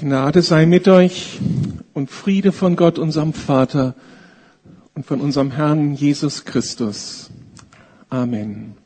Gnade 0.00 0.40
sei 0.40 0.64
mit 0.64 0.88
euch 0.88 1.38
und 1.92 2.10
Friede 2.10 2.52
von 2.52 2.74
Gott, 2.74 2.98
unserem 2.98 3.34
Vater 3.34 3.94
und 4.94 5.04
von 5.04 5.20
unserem 5.20 5.50
Herrn 5.50 5.92
Jesus 5.92 6.46
Christus. 6.46 7.28
Amen. 8.08 8.76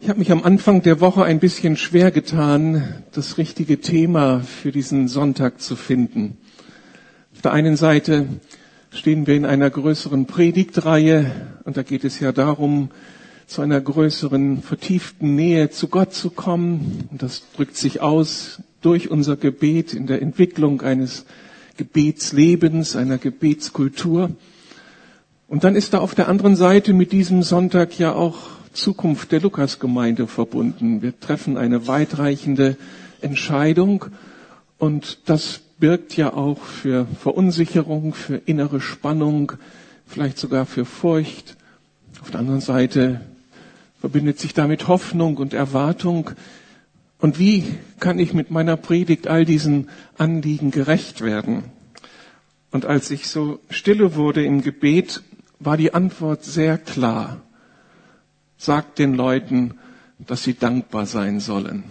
Ich 0.00 0.08
habe 0.08 0.18
mich 0.18 0.32
am 0.32 0.44
Anfang 0.44 0.80
der 0.80 1.02
Woche 1.02 1.24
ein 1.24 1.40
bisschen 1.40 1.76
schwer 1.76 2.10
getan, 2.10 3.04
das 3.12 3.36
richtige 3.36 3.82
Thema 3.82 4.40
für 4.40 4.72
diesen 4.72 5.08
Sonntag 5.08 5.60
zu 5.60 5.76
finden. 5.76 6.38
Auf 7.34 7.42
der 7.42 7.52
einen 7.52 7.76
Seite 7.76 8.28
stehen 8.88 9.26
wir 9.26 9.34
in 9.34 9.44
einer 9.44 9.68
größeren 9.68 10.24
Predigtreihe 10.24 11.30
und 11.64 11.76
da 11.76 11.82
geht 11.82 12.02
es 12.02 12.18
ja 12.18 12.32
darum, 12.32 12.88
zu 13.48 13.62
einer 13.62 13.80
größeren, 13.80 14.62
vertieften 14.62 15.34
Nähe 15.34 15.70
zu 15.70 15.88
Gott 15.88 16.12
zu 16.12 16.30
kommen. 16.30 17.08
Und 17.10 17.22
das 17.22 17.42
drückt 17.56 17.76
sich 17.76 18.00
aus 18.02 18.62
durch 18.82 19.10
unser 19.10 19.36
Gebet 19.36 19.94
in 19.94 20.06
der 20.06 20.20
Entwicklung 20.22 20.82
eines 20.82 21.24
Gebetslebens, 21.78 22.94
einer 22.94 23.16
Gebetskultur. 23.16 24.30
Und 25.48 25.64
dann 25.64 25.76
ist 25.76 25.94
da 25.94 25.98
auf 25.98 26.14
der 26.14 26.28
anderen 26.28 26.56
Seite 26.56 26.92
mit 26.92 27.10
diesem 27.10 27.42
Sonntag 27.42 27.98
ja 27.98 28.12
auch 28.12 28.36
Zukunft 28.74 29.32
der 29.32 29.40
Lukasgemeinde 29.40 30.26
verbunden. 30.26 31.00
Wir 31.00 31.18
treffen 31.18 31.56
eine 31.56 31.86
weitreichende 31.88 32.76
Entscheidung 33.22 34.04
und 34.76 35.20
das 35.24 35.60
birgt 35.78 36.16
ja 36.18 36.34
auch 36.34 36.60
für 36.60 37.06
Verunsicherung, 37.18 38.12
für 38.12 38.36
innere 38.36 38.82
Spannung, 38.82 39.52
vielleicht 40.06 40.38
sogar 40.38 40.66
für 40.66 40.84
Furcht. 40.84 41.56
Auf 42.20 42.30
der 42.30 42.40
anderen 42.40 42.60
Seite 42.60 43.22
verbindet 44.00 44.38
sich 44.38 44.54
damit 44.54 44.88
Hoffnung 44.88 45.36
und 45.36 45.54
Erwartung. 45.54 46.30
Und 47.18 47.38
wie 47.38 47.64
kann 48.00 48.18
ich 48.18 48.32
mit 48.32 48.50
meiner 48.50 48.76
Predigt 48.76 49.26
all 49.26 49.44
diesen 49.44 49.88
Anliegen 50.16 50.70
gerecht 50.70 51.20
werden? 51.20 51.64
Und 52.70 52.84
als 52.84 53.10
ich 53.10 53.28
so 53.28 53.60
stille 53.70 54.14
wurde 54.14 54.44
im 54.44 54.62
Gebet, 54.62 55.22
war 55.58 55.76
die 55.76 55.94
Antwort 55.94 56.44
sehr 56.44 56.78
klar. 56.78 57.40
Sagt 58.56 58.98
den 58.98 59.14
Leuten, 59.14 59.74
dass 60.18 60.44
sie 60.44 60.54
dankbar 60.54 61.06
sein 61.06 61.40
sollen. 61.40 61.84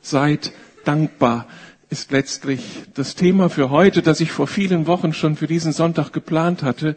Seid 0.00 0.52
dankbar 0.84 1.46
ist 1.90 2.10
letztlich 2.10 2.84
das 2.94 3.14
Thema 3.14 3.50
für 3.50 3.68
heute, 3.68 4.00
das 4.00 4.20
ich 4.20 4.32
vor 4.32 4.46
vielen 4.46 4.86
Wochen 4.86 5.12
schon 5.12 5.36
für 5.36 5.46
diesen 5.46 5.72
Sonntag 5.72 6.12
geplant 6.12 6.62
hatte 6.62 6.96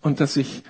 und 0.00 0.20
das 0.20 0.36
ich 0.36 0.62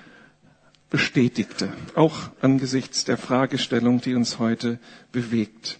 bestätigte, 0.92 1.72
auch 1.94 2.14
angesichts 2.42 3.04
der 3.04 3.16
Fragestellung, 3.16 4.02
die 4.02 4.14
uns 4.14 4.38
heute 4.38 4.78
bewegt. 5.10 5.78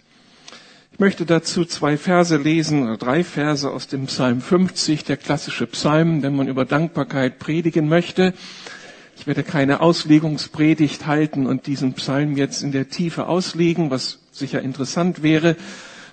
Ich 0.91 0.99
möchte 0.99 1.25
dazu 1.25 1.65
zwei 1.65 1.97
Verse 1.97 2.35
lesen, 2.35 2.83
oder 2.83 2.97
drei 2.97 3.23
Verse 3.23 3.69
aus 3.69 3.87
dem 3.87 4.07
Psalm 4.07 4.41
50, 4.41 5.03
der 5.03 5.17
klassische 5.17 5.67
Psalm, 5.67 6.23
wenn 6.23 6.35
man 6.35 6.47
über 6.47 6.65
Dankbarkeit 6.65 7.37
predigen 7.37 7.87
möchte. 7.87 8.33
Ich 9.15 9.27
werde 9.27 9.43
keine 9.43 9.81
Auslegungspredigt 9.81 11.05
halten 11.05 11.45
und 11.45 11.67
diesen 11.67 11.93
Psalm 11.93 12.35
jetzt 12.35 12.63
in 12.63 12.71
der 12.71 12.89
Tiefe 12.89 13.27
auslegen, 13.27 13.91
was 13.91 14.19
sicher 14.31 14.63
interessant 14.63 15.21
wäre, 15.21 15.55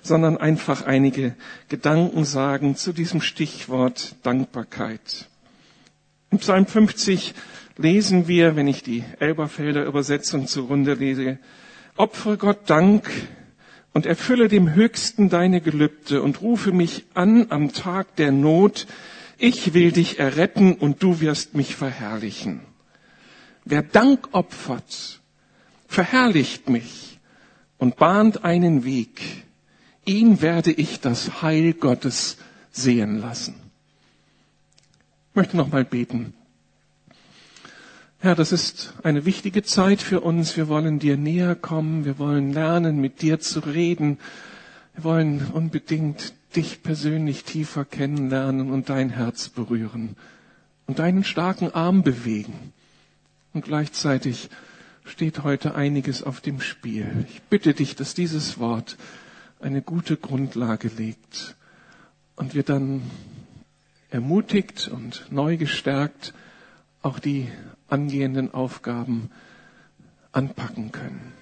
sondern 0.03 0.37
einfach 0.37 0.83
einige 0.85 1.35
Gedanken 1.69 2.23
sagen 2.23 2.75
zu 2.75 2.93
diesem 2.93 3.21
Stichwort 3.21 4.15
Dankbarkeit. 4.21 5.27
Im 6.29 6.37
Psalm 6.37 6.67
50 6.67 7.33
lesen 7.81 8.27
wir, 8.27 8.55
wenn 8.55 8.67
ich 8.67 8.83
die 8.83 9.03
Elberfelder 9.19 9.85
Übersetzung 9.85 10.47
zugrunde 10.47 10.93
lese, 10.93 11.39
opfere 11.97 12.37
Gott 12.37 12.69
Dank 12.69 13.09
und 13.93 14.05
erfülle 14.05 14.47
dem 14.47 14.73
Höchsten 14.73 15.29
deine 15.29 15.61
Gelübde 15.61 16.21
und 16.21 16.41
rufe 16.41 16.71
mich 16.71 17.05
an 17.13 17.47
am 17.49 17.73
Tag 17.73 18.15
der 18.15 18.31
Not. 18.31 18.87
Ich 19.37 19.73
will 19.73 19.91
dich 19.91 20.19
erretten 20.19 20.73
und 20.73 21.03
du 21.03 21.19
wirst 21.19 21.55
mich 21.55 21.75
verherrlichen. 21.75 22.61
Wer 23.65 23.83
Dank 23.83 24.29
opfert, 24.31 25.21
verherrlicht 25.87 26.69
mich 26.69 27.19
und 27.77 27.97
bahnt 27.97 28.43
einen 28.43 28.85
Weg. 28.85 29.21
Ihn 30.05 30.41
werde 30.41 30.71
ich 30.71 30.99
das 30.99 31.41
Heil 31.41 31.73
Gottes 31.73 32.37
sehen 32.71 33.19
lassen. 33.19 33.55
Ich 35.29 35.35
möchte 35.35 35.57
noch 35.57 35.71
mal 35.71 35.85
beten. 35.85 36.33
Herr, 38.23 38.35
das 38.35 38.51
ist 38.51 38.93
eine 39.01 39.25
wichtige 39.25 39.63
Zeit 39.63 39.99
für 39.99 40.21
uns. 40.21 40.55
Wir 40.55 40.67
wollen 40.67 40.99
dir 40.99 41.17
näher 41.17 41.55
kommen. 41.55 42.05
Wir 42.05 42.19
wollen 42.19 42.53
lernen, 42.53 43.01
mit 43.01 43.23
dir 43.23 43.39
zu 43.39 43.61
reden. 43.61 44.19
Wir 44.93 45.03
wollen 45.03 45.47
unbedingt 45.51 46.35
dich 46.55 46.83
persönlich 46.83 47.45
tiefer 47.45 47.83
kennenlernen 47.83 48.69
und 48.69 48.89
dein 48.89 49.09
Herz 49.09 49.49
berühren 49.49 50.17
und 50.85 50.99
deinen 50.99 51.23
starken 51.23 51.73
Arm 51.73 52.03
bewegen. 52.03 52.73
Und 53.53 53.65
gleichzeitig 53.65 54.51
steht 55.03 55.41
heute 55.41 55.73
einiges 55.73 56.21
auf 56.21 56.41
dem 56.41 56.61
Spiel. 56.61 57.25
Ich 57.27 57.41
bitte 57.49 57.73
dich, 57.73 57.95
dass 57.95 58.13
dieses 58.13 58.59
Wort 58.59 58.97
eine 59.59 59.81
gute 59.81 60.15
Grundlage 60.15 60.91
legt 60.95 61.55
und 62.35 62.53
wir 62.53 62.61
dann 62.61 63.01
ermutigt 64.11 64.89
und 64.93 65.25
neu 65.31 65.57
gestärkt 65.57 66.35
auch 67.01 67.17
die 67.17 67.47
angehenden 67.91 68.53
Aufgaben 68.53 69.29
anpacken 70.31 70.91
können. 70.91 71.33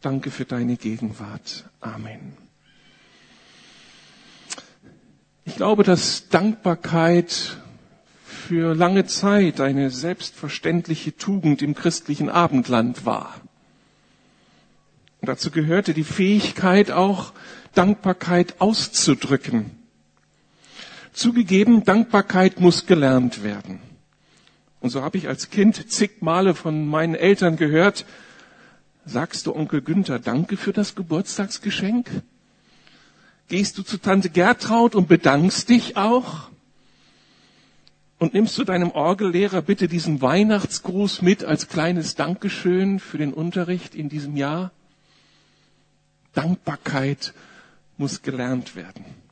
Danke 0.00 0.30
für 0.30 0.44
deine 0.44 0.76
Gegenwart. 0.76 1.64
Amen. 1.80 2.34
Ich 5.44 5.56
glaube, 5.56 5.82
dass 5.82 6.28
Dankbarkeit 6.28 7.56
für 8.24 8.74
lange 8.74 9.06
Zeit 9.06 9.60
eine 9.60 9.90
selbstverständliche 9.90 11.16
Tugend 11.16 11.62
im 11.62 11.74
christlichen 11.74 12.28
Abendland 12.28 13.06
war. 13.06 13.34
Und 15.20 15.28
dazu 15.28 15.50
gehörte 15.50 15.94
die 15.94 16.04
Fähigkeit 16.04 16.90
auch, 16.90 17.32
Dankbarkeit 17.74 18.60
auszudrücken. 18.60 19.70
Zugegeben, 21.12 21.84
Dankbarkeit 21.84 22.60
muss 22.60 22.86
gelernt 22.86 23.42
werden. 23.42 23.80
Und 24.84 24.90
so 24.90 25.00
habe 25.00 25.16
ich 25.16 25.28
als 25.28 25.48
Kind 25.48 25.90
zig 25.90 26.20
Male 26.20 26.54
von 26.54 26.86
meinen 26.86 27.14
Eltern 27.14 27.56
gehört, 27.56 28.04
sagst 29.06 29.46
du 29.46 29.56
Onkel 29.56 29.80
Günther 29.80 30.18
Danke 30.18 30.58
für 30.58 30.74
das 30.74 30.94
Geburtstagsgeschenk? 30.94 32.06
Gehst 33.48 33.78
du 33.78 33.82
zu 33.82 33.96
Tante 33.96 34.28
Gertraud 34.28 34.94
und 34.94 35.08
bedankst 35.08 35.70
dich 35.70 35.96
auch? 35.96 36.50
Und 38.18 38.34
nimmst 38.34 38.58
du 38.58 38.64
deinem 38.64 38.90
Orgellehrer 38.90 39.62
bitte 39.62 39.88
diesen 39.88 40.20
Weihnachtsgruß 40.20 41.22
mit 41.22 41.44
als 41.44 41.68
kleines 41.68 42.14
Dankeschön 42.14 43.00
für 43.00 43.16
den 43.16 43.32
Unterricht 43.32 43.94
in 43.94 44.10
diesem 44.10 44.36
Jahr? 44.36 44.70
Dankbarkeit 46.34 47.32
muss 47.96 48.20
gelernt 48.20 48.76
werden. 48.76 49.23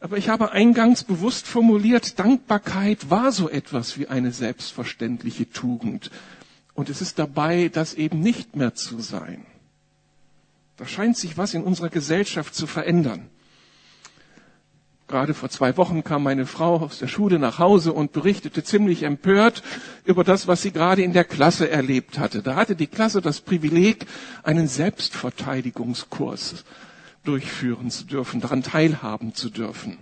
Aber 0.00 0.16
ich 0.16 0.30
habe 0.30 0.52
eingangs 0.52 1.04
bewusst 1.04 1.46
formuliert, 1.46 2.18
Dankbarkeit 2.18 3.10
war 3.10 3.32
so 3.32 3.50
etwas 3.50 3.98
wie 3.98 4.08
eine 4.08 4.32
selbstverständliche 4.32 5.50
Tugend. 5.50 6.10
Und 6.72 6.88
es 6.88 7.02
ist 7.02 7.18
dabei, 7.18 7.68
das 7.70 7.92
eben 7.92 8.20
nicht 8.20 8.56
mehr 8.56 8.74
zu 8.74 9.00
sein. 9.00 9.44
Da 10.78 10.86
scheint 10.86 11.18
sich 11.18 11.36
was 11.36 11.52
in 11.52 11.62
unserer 11.62 11.90
Gesellschaft 11.90 12.54
zu 12.54 12.66
verändern. 12.66 13.28
Gerade 15.06 15.34
vor 15.34 15.50
zwei 15.50 15.76
Wochen 15.76 16.02
kam 16.04 16.22
meine 16.22 16.46
Frau 16.46 16.76
aus 16.76 16.98
der 17.00 17.08
Schule 17.08 17.38
nach 17.38 17.58
Hause 17.58 17.92
und 17.92 18.12
berichtete 18.12 18.64
ziemlich 18.64 19.02
empört 19.02 19.62
über 20.04 20.24
das, 20.24 20.46
was 20.46 20.62
sie 20.62 20.70
gerade 20.70 21.02
in 21.02 21.12
der 21.12 21.24
Klasse 21.24 21.68
erlebt 21.68 22.18
hatte. 22.18 22.42
Da 22.42 22.54
hatte 22.54 22.76
die 22.76 22.86
Klasse 22.86 23.20
das 23.20 23.42
Privileg, 23.42 24.06
einen 24.44 24.68
Selbstverteidigungskurs 24.68 26.64
durchführen 27.24 27.90
zu 27.90 28.04
dürfen, 28.04 28.40
daran 28.40 28.62
teilhaben 28.62 29.34
zu 29.34 29.50
dürfen. 29.50 29.98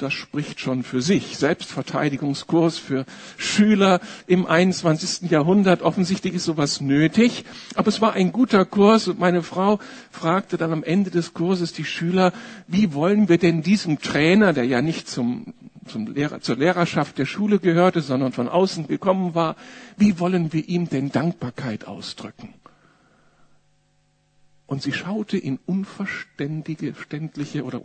Das 0.00 0.14
spricht 0.14 0.60
schon 0.60 0.82
für 0.82 1.02
sich. 1.02 1.36
Selbstverteidigungskurs 1.36 2.78
für 2.78 3.04
Schüler 3.36 4.00
im 4.26 4.46
21. 4.46 5.30
Jahrhundert. 5.30 5.82
Offensichtlich 5.82 6.32
ist 6.32 6.46
sowas 6.46 6.80
nötig. 6.80 7.44
Aber 7.74 7.88
es 7.88 8.00
war 8.00 8.14
ein 8.14 8.32
guter 8.32 8.64
Kurs 8.64 9.08
und 9.08 9.18
meine 9.18 9.42
Frau 9.42 9.78
fragte 10.10 10.56
dann 10.56 10.72
am 10.72 10.82
Ende 10.84 11.10
des 11.10 11.34
Kurses 11.34 11.74
die 11.74 11.84
Schüler, 11.84 12.32
wie 12.66 12.94
wollen 12.94 13.28
wir 13.28 13.36
denn 13.36 13.60
diesem 13.60 13.98
Trainer, 13.98 14.54
der 14.54 14.64
ja 14.64 14.80
nicht 14.80 15.06
zum, 15.06 15.52
zum 15.86 16.06
Lehrer, 16.06 16.40
zur 16.40 16.56
Lehrerschaft 16.56 17.18
der 17.18 17.26
Schule 17.26 17.58
gehörte, 17.58 18.00
sondern 18.00 18.32
von 18.32 18.48
außen 18.48 18.88
gekommen 18.88 19.34
war, 19.34 19.54
wie 19.98 20.18
wollen 20.18 20.54
wir 20.54 20.66
ihm 20.66 20.88
denn 20.88 21.12
Dankbarkeit 21.12 21.86
ausdrücken? 21.86 22.54
Und 24.70 24.82
sie 24.82 24.92
schaute 24.92 25.36
in 25.36 25.58
unverständige, 25.66 26.94
ständliche 26.94 27.64
oder 27.64 27.82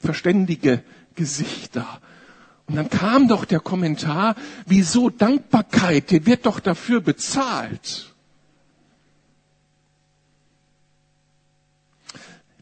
unverständige 0.00 0.82
Gesichter. 1.14 2.00
Und 2.66 2.76
dann 2.76 2.88
kam 2.88 3.28
doch 3.28 3.44
der 3.44 3.60
Kommentar, 3.60 4.36
wieso 4.64 5.10
Dankbarkeit, 5.10 6.10
der 6.12 6.24
wird 6.24 6.46
doch 6.46 6.60
dafür 6.60 7.02
bezahlt. 7.02 8.10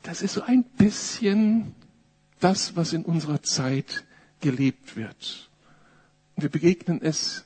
das 0.09 0.23
ist 0.23 0.33
so 0.33 0.43
ein 0.43 0.65
bisschen 0.65 1.75
das, 2.41 2.77
was 2.77 2.95
in 2.95 3.05
unserer 3.05 3.43
Zeit 3.43 4.07
gelebt 4.41 4.97
wird. 4.97 5.51
Wir 6.35 6.49
begegnen 6.49 7.03
es 7.03 7.45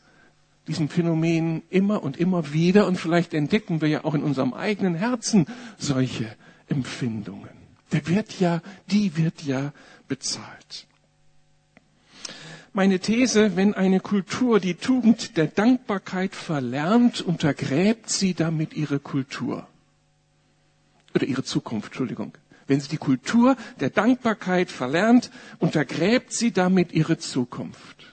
diesem 0.68 0.88
Phänomen 0.88 1.62
immer 1.70 2.02
und 2.02 2.16
immer 2.16 2.52
wieder 2.52 2.86
und 2.86 2.96
vielleicht 2.96 3.34
entdecken 3.34 3.80
wir 3.80 3.88
ja 3.88 4.04
auch 4.04 4.14
in 4.14 4.22
unserem 4.22 4.54
eigenen 4.54 4.94
Herzen 4.94 5.46
solche 5.78 6.36
Empfindungen. 6.68 7.50
Der 7.90 8.06
wird 8.06 8.38
ja, 8.40 8.62
die 8.90 9.16
wird 9.16 9.42
ja 9.42 9.72
bezahlt. 10.08 10.86
Meine 12.74 13.00
These, 13.00 13.54
wenn 13.54 13.74
eine 13.74 14.00
Kultur 14.00 14.58
die 14.58 14.74
Tugend 14.74 15.36
der 15.36 15.46
Dankbarkeit 15.46 16.34
verlernt, 16.34 17.20
untergräbt 17.20 18.08
sie 18.08 18.32
damit 18.32 18.72
ihre 18.72 18.98
Kultur. 18.98 19.66
Oder 21.14 21.26
ihre 21.26 21.44
Zukunft, 21.44 21.88
Entschuldigung. 21.88 22.32
Wenn 22.66 22.80
sie 22.80 22.88
die 22.88 22.96
Kultur 22.96 23.56
der 23.80 23.90
Dankbarkeit 23.90 24.70
verlernt, 24.70 25.30
untergräbt 25.58 26.32
sie 26.32 26.52
damit 26.52 26.92
ihre 26.92 27.18
Zukunft. 27.18 28.11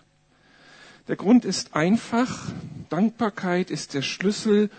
Der 1.10 1.16
Grund 1.16 1.44
ist 1.44 1.76
einfach. 1.76 2.52
Dankbarkeit 2.90 3.72
ist 3.72 3.96
der 3.96 4.04
Schlüssel 4.04 4.70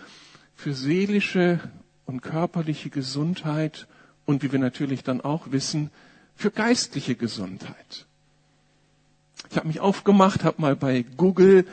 für 0.55 0.73
seelische 0.73 1.59
und 2.05 2.21
körperliche 2.21 2.89
Gesundheit 2.89 3.85
und 4.25 4.41
wie 4.41 4.53
wir 4.53 4.59
natürlich 4.59 5.03
dann 5.03 5.19
auch 5.19 5.51
wissen, 5.51 5.91
für 6.37 6.49
geistliche 6.49 7.15
Gesundheit. 7.15 8.05
Ich 9.49 9.57
habe 9.57 9.67
mich 9.67 9.81
aufgemacht, 9.81 10.45
habe 10.45 10.61
mal 10.61 10.77
bei 10.77 11.03
Google 11.17 11.65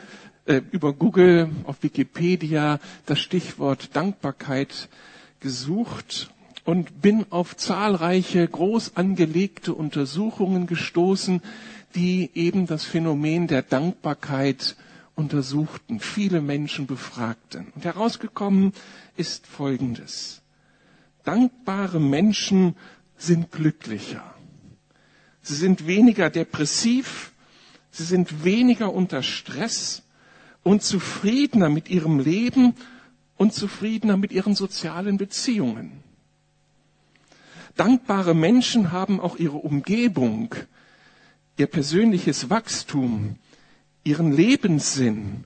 äh, 0.45 0.61
über 0.71 0.91
Google 0.91 1.49
auf 1.63 1.81
Wikipedia 1.81 2.81
das 3.05 3.21
Stichwort 3.21 3.95
Dankbarkeit 3.95 4.89
gesucht 5.39 6.31
und 6.65 7.01
bin 7.01 7.25
auf 7.29 7.55
zahlreiche 7.55 8.45
groß 8.45 8.97
angelegte 8.97 9.73
Untersuchungen 9.73 10.67
gestoßen, 10.67 11.41
die 11.95 12.29
eben 12.33 12.67
das 12.67 12.83
Phänomen 12.83 13.47
der 13.47 13.61
Dankbarkeit 13.61 14.75
untersuchten, 15.15 15.99
viele 15.99 16.41
Menschen 16.41 16.87
befragten. 16.87 17.67
Und 17.75 17.83
herausgekommen 17.83 18.73
ist 19.17 19.47
Folgendes. 19.47 20.41
Dankbare 21.23 21.99
Menschen 21.99 22.75
sind 23.17 23.51
glücklicher. 23.51 24.23
Sie 25.41 25.55
sind 25.55 25.87
weniger 25.87 26.29
depressiv, 26.29 27.33
sie 27.91 28.03
sind 28.03 28.43
weniger 28.43 28.93
unter 28.93 29.23
Stress 29.23 30.03
und 30.63 30.83
zufriedener 30.83 31.69
mit 31.69 31.89
ihrem 31.89 32.19
Leben 32.19 32.75
und 33.37 33.53
zufriedener 33.53 34.17
mit 34.17 34.31
ihren 34.31 34.55
sozialen 34.55 35.17
Beziehungen. 35.17 36.03
Dankbare 37.75 38.35
Menschen 38.35 38.91
haben 38.91 39.19
auch 39.19 39.37
ihre 39.37 39.57
Umgebung 39.57 40.53
ihr 41.59 41.67
persönliches 41.67 42.49
Wachstum, 42.49 43.35
ihren 44.03 44.31
Lebenssinn 44.31 45.43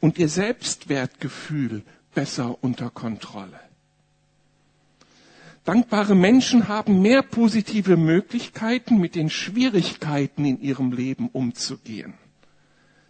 und 0.00 0.18
ihr 0.18 0.28
Selbstwertgefühl 0.28 1.82
besser 2.14 2.62
unter 2.62 2.90
Kontrolle. 2.90 3.58
Dankbare 5.64 6.14
Menschen 6.14 6.68
haben 6.68 7.02
mehr 7.02 7.22
positive 7.22 7.96
Möglichkeiten, 7.96 8.98
mit 8.98 9.14
den 9.14 9.30
Schwierigkeiten 9.30 10.44
in 10.44 10.60
ihrem 10.60 10.92
Leben 10.92 11.28
umzugehen. 11.28 12.14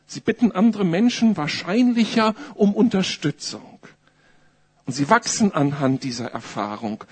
Sie 0.07 0.21
bitten 0.21 0.51
andere 0.51 0.85
Menschen 0.85 1.37
wahrscheinlicher 1.37 2.35
um 2.55 2.75
Unterstützung. 2.75 3.79
Und 4.85 4.93
sie 4.93 5.09
wachsen 5.09 5.53
anhand 5.53 6.03
dieser 6.03 6.33
Erfahrung 6.33 7.05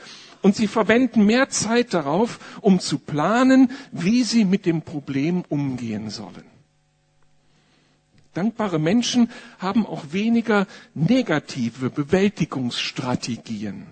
und 0.42 0.56
sie 0.56 0.66
verwenden 0.68 1.24
mehr 1.24 1.48
Zeit 1.48 1.94
darauf, 1.94 2.38
um 2.60 2.80
zu 2.80 2.98
planen, 2.98 3.70
wie 3.92 4.22
sie 4.22 4.44
mit 4.44 4.66
dem 4.66 4.82
Problem 4.82 5.44
umgehen 5.48 6.10
sollen. 6.10 6.44
Dankbare 8.34 8.78
Menschen 8.78 9.30
haben 9.58 9.84
auch 9.86 10.12
weniger 10.12 10.66
negative 10.94 11.90
Bewältigungsstrategien. 11.90 13.86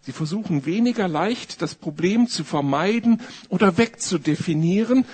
Sie 0.00 0.12
versuchen 0.12 0.66
weniger 0.66 1.08
leicht, 1.08 1.62
das 1.62 1.74
Problem 1.74 2.26
zu 2.26 2.42
vermeiden 2.42 3.20
oder 3.48 3.76
wegzudefinieren 3.76 5.04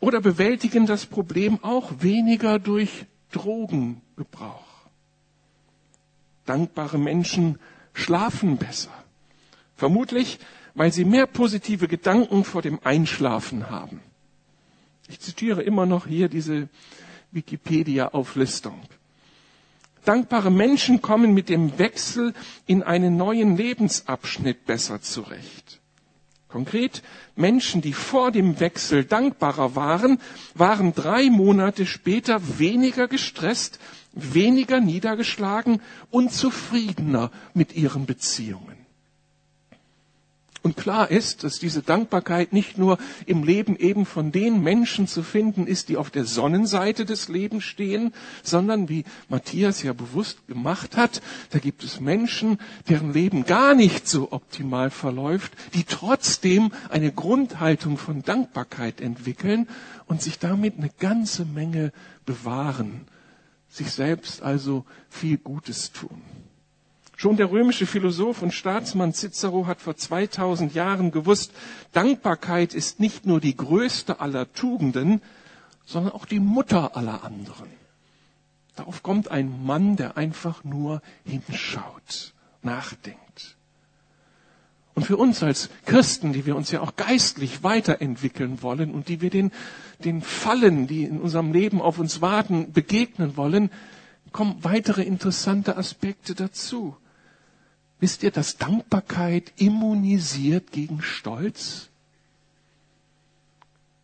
oder 0.00 0.20
bewältigen 0.20 0.86
das 0.86 1.06
Problem 1.06 1.62
auch 1.62 1.92
weniger 2.00 2.58
durch 2.58 3.06
Drogengebrauch. 3.30 4.64
Dankbare 6.44 6.98
Menschen 6.98 7.58
schlafen 7.94 8.56
besser. 8.56 8.90
Vermutlich, 9.78 10.40
weil 10.74 10.92
sie 10.92 11.04
mehr 11.04 11.26
positive 11.26 11.86
Gedanken 11.86 12.42
vor 12.42 12.62
dem 12.62 12.80
Einschlafen 12.82 13.70
haben. 13.70 14.00
Ich 15.08 15.20
zitiere 15.20 15.62
immer 15.62 15.86
noch 15.86 16.08
hier 16.08 16.28
diese 16.28 16.68
Wikipedia-Auflistung. 17.30 18.80
Dankbare 20.04 20.50
Menschen 20.50 21.00
kommen 21.00 21.32
mit 21.32 21.48
dem 21.48 21.78
Wechsel 21.78 22.34
in 22.66 22.82
einen 22.82 23.16
neuen 23.16 23.56
Lebensabschnitt 23.56 24.66
besser 24.66 25.00
zurecht. 25.00 25.78
Konkret, 26.48 27.02
Menschen, 27.36 27.80
die 27.80 27.92
vor 27.92 28.32
dem 28.32 28.58
Wechsel 28.58 29.04
dankbarer 29.04 29.76
waren, 29.76 30.18
waren 30.54 30.92
drei 30.92 31.30
Monate 31.30 31.86
später 31.86 32.40
weniger 32.58 33.06
gestresst, 33.06 33.78
weniger 34.12 34.80
niedergeschlagen 34.80 35.80
und 36.10 36.32
zufriedener 36.32 37.30
mit 37.54 37.76
ihren 37.76 38.06
Beziehungen. 38.06 38.77
Und 40.68 40.76
klar 40.76 41.10
ist, 41.10 41.44
dass 41.44 41.58
diese 41.58 41.80
Dankbarkeit 41.80 42.52
nicht 42.52 42.76
nur 42.76 42.98
im 43.24 43.42
Leben 43.42 43.74
eben 43.74 44.04
von 44.04 44.32
den 44.32 44.62
Menschen 44.62 45.06
zu 45.06 45.22
finden 45.22 45.66
ist, 45.66 45.88
die 45.88 45.96
auf 45.96 46.10
der 46.10 46.26
Sonnenseite 46.26 47.06
des 47.06 47.30
Lebens 47.30 47.64
stehen, 47.64 48.12
sondern 48.42 48.90
wie 48.90 49.04
Matthias 49.30 49.82
ja 49.82 49.94
bewusst 49.94 50.46
gemacht 50.46 50.98
hat, 50.98 51.22
da 51.52 51.58
gibt 51.58 51.84
es 51.84 52.00
Menschen, 52.00 52.58
deren 52.86 53.14
Leben 53.14 53.46
gar 53.46 53.74
nicht 53.74 54.06
so 54.06 54.30
optimal 54.30 54.90
verläuft, 54.90 55.52
die 55.72 55.84
trotzdem 55.84 56.70
eine 56.90 57.12
Grundhaltung 57.12 57.96
von 57.96 58.22
Dankbarkeit 58.22 59.00
entwickeln 59.00 59.68
und 60.04 60.20
sich 60.20 60.38
damit 60.38 60.76
eine 60.76 60.90
ganze 60.98 61.46
Menge 61.46 61.92
bewahren, 62.26 63.06
sich 63.70 63.90
selbst 63.90 64.42
also 64.42 64.84
viel 65.08 65.38
Gutes 65.38 65.92
tun. 65.92 66.20
Schon 67.20 67.36
der 67.36 67.50
römische 67.50 67.86
Philosoph 67.86 68.42
und 68.42 68.54
Staatsmann 68.54 69.12
Cicero 69.12 69.66
hat 69.66 69.80
vor 69.80 69.96
2000 69.96 70.72
Jahren 70.72 71.10
gewusst, 71.10 71.50
Dankbarkeit 71.90 72.74
ist 72.74 73.00
nicht 73.00 73.26
nur 73.26 73.40
die 73.40 73.56
größte 73.56 74.20
aller 74.20 74.52
Tugenden, 74.52 75.20
sondern 75.84 76.12
auch 76.12 76.26
die 76.26 76.38
Mutter 76.38 76.96
aller 76.96 77.24
anderen. 77.24 77.66
Darauf 78.76 79.02
kommt 79.02 79.32
ein 79.32 79.66
Mann, 79.66 79.96
der 79.96 80.16
einfach 80.16 80.62
nur 80.62 81.02
hinschaut, 81.24 82.34
nachdenkt. 82.62 83.56
Und 84.94 85.04
für 85.04 85.16
uns 85.16 85.42
als 85.42 85.70
Christen, 85.86 86.32
die 86.32 86.46
wir 86.46 86.54
uns 86.54 86.70
ja 86.70 86.82
auch 86.82 86.94
geistlich 86.94 87.64
weiterentwickeln 87.64 88.62
wollen 88.62 88.94
und 88.94 89.08
die 89.08 89.20
wir 89.20 89.30
den, 89.30 89.50
den 89.98 90.22
Fallen, 90.22 90.86
die 90.86 91.02
in 91.02 91.20
unserem 91.20 91.52
Leben 91.52 91.82
auf 91.82 91.98
uns 91.98 92.20
warten, 92.20 92.72
begegnen 92.72 93.36
wollen, 93.36 93.72
kommen 94.30 94.62
weitere 94.62 95.02
interessante 95.02 95.76
Aspekte 95.76 96.36
dazu. 96.36 96.96
Wisst 98.00 98.22
ihr, 98.22 98.30
dass 98.30 98.56
Dankbarkeit 98.56 99.52
immunisiert 99.56 100.70
gegen 100.72 101.02
Stolz? 101.02 101.88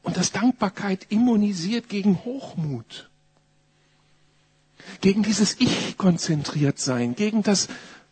Und 0.03 0.17
dass 0.17 0.33
Dankbarkeit 0.33 1.07
immunisiert 1.11 1.89
gegen 1.89 2.19
Hochmut? 2.25 3.09
Gegen 5.01 5.23
dieses 5.23 5.61
Ich 5.61 5.97
konzentriert 5.97 6.79
sein, 6.79 7.15
gegen 7.15 7.43
das, 7.43 7.69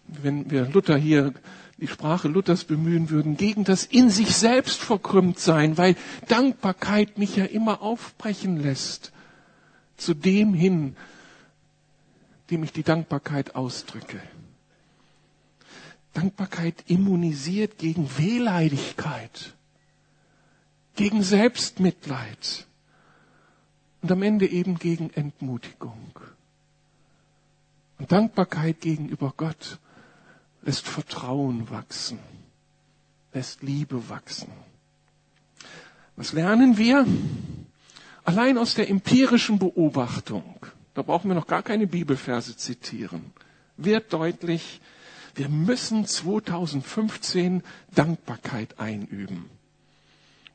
wenn 0.06 0.50
wir 0.50 0.66
Luther 0.66 0.96
hier 0.96 1.34
die 1.78 1.88
Sprache 1.88 2.28
Luthers 2.28 2.64
bemühen 2.64 3.10
würden, 3.10 3.36
gegen 3.36 3.64
das 3.64 3.84
in 3.84 4.08
sich 4.08 4.36
selbst 4.36 4.80
verkrümmt 4.80 5.38
sein, 5.40 5.76
weil 5.78 5.96
Dankbarkeit 6.28 7.18
mich 7.18 7.34
ja 7.36 7.44
immer 7.44 7.82
aufbrechen 7.82 8.56
lässt 8.56 9.12
zu 9.96 10.14
dem 10.14 10.54
hin, 10.54 10.96
dem 12.50 12.62
ich 12.62 12.72
die 12.72 12.84
Dankbarkeit 12.84 13.56
ausdrücke. 13.56 14.20
Dankbarkeit 16.12 16.84
immunisiert 16.88 17.78
gegen 17.78 18.18
Wehleidigkeit, 18.18 19.54
gegen 20.94 21.22
Selbstmitleid 21.22 22.66
und 24.02 24.12
am 24.12 24.22
Ende 24.22 24.46
eben 24.46 24.78
gegen 24.78 25.10
Entmutigung. 25.10 26.12
Und 27.98 28.12
Dankbarkeit 28.12 28.80
gegenüber 28.80 29.32
Gott 29.36 29.78
lässt 30.62 30.86
Vertrauen 30.86 31.70
wachsen, 31.70 32.18
lässt 33.32 33.62
Liebe 33.62 34.08
wachsen. 34.08 34.48
Was 36.16 36.32
lernen 36.32 36.76
wir? 36.76 37.06
Allein 38.24 38.58
aus 38.58 38.74
der 38.74 38.90
empirischen 38.90 39.58
Beobachtung, 39.58 40.66
da 40.94 41.02
brauchen 41.02 41.28
wir 41.28 41.34
noch 41.34 41.46
gar 41.46 41.62
keine 41.62 41.86
Bibelverse 41.86 42.56
zitieren, 42.56 43.32
wird 43.76 44.12
deutlich, 44.12 44.80
Wir 45.34 45.48
müssen 45.48 46.06
2015 46.06 47.62
Dankbarkeit 47.94 48.78
einüben. 48.78 49.48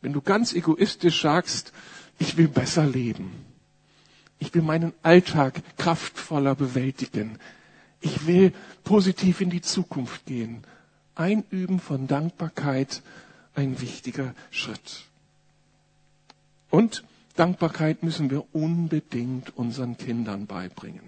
Wenn 0.01 0.13
du 0.13 0.21
ganz 0.21 0.53
egoistisch 0.53 1.21
sagst, 1.21 1.73
ich 2.19 2.37
will 2.37 2.47
besser 2.47 2.85
leben. 2.85 3.31
Ich 4.39 4.53
will 4.53 4.61
meinen 4.61 4.93
Alltag 5.01 5.61
kraftvoller 5.77 6.55
bewältigen. 6.55 7.39
Ich 8.01 8.27
will 8.27 8.53
positiv 8.83 9.41
in 9.41 9.49
die 9.49 9.61
Zukunft 9.61 10.25
gehen. 10.25 10.63
Einüben 11.15 11.79
von 11.79 12.07
Dankbarkeit 12.07 13.01
ein 13.55 13.81
wichtiger 13.81 14.35
Schritt. 14.51 15.05
Und 16.69 17.03
Dankbarkeit 17.35 18.03
müssen 18.03 18.29
wir 18.29 18.43
unbedingt 18.53 19.57
unseren 19.57 19.97
Kindern 19.97 20.45
beibringen. 20.45 21.01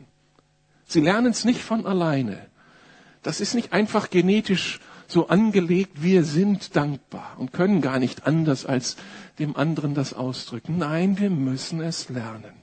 Sie 0.88 1.02
lernen 1.02 1.32
es 1.32 1.46
nicht 1.46 1.62
von 1.62 1.86
alleine. 1.86 2.48
Das 3.24 3.42
ist 3.42 3.54
nicht 3.54 3.74
einfach 3.74 4.10
genetisch 4.10 4.80
so 5.08 5.28
angelegt, 5.28 6.04
wir 6.04 6.24
sind 6.24 6.76
dankbar 6.76 7.36
und 7.38 7.52
können 7.52 7.82
gar 7.82 8.00
nicht 8.00 8.28
anders 8.28 8.66
als 8.66 8.96
dem 9.40 9.56
anderen 9.56 9.96
das 9.96 10.14
ausdrücken. 10.14 10.78
Nein, 10.78 11.18
wir 11.18 11.32
müssen 11.32 11.82
es 11.82 12.10
lernen. 12.10 12.54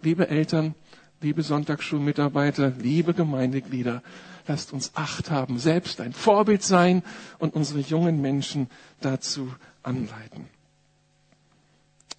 Liebe 0.00 0.28
Eltern, 0.28 0.74
liebe 1.20 1.42
Sonntagsschulmitarbeiter, 1.42 2.72
liebe 2.78 3.12
Gemeindeglieder, 3.12 4.02
lasst 4.48 4.72
uns 4.72 4.92
Acht 4.94 5.30
haben, 5.30 5.58
selbst 5.58 6.00
ein 6.00 6.14
Vorbild 6.14 6.62
sein 6.62 7.02
und 7.38 7.54
unsere 7.54 7.80
jungen 7.80 8.20
Menschen 8.20 8.68
dazu 9.00 9.54
anleiten. 9.82 10.48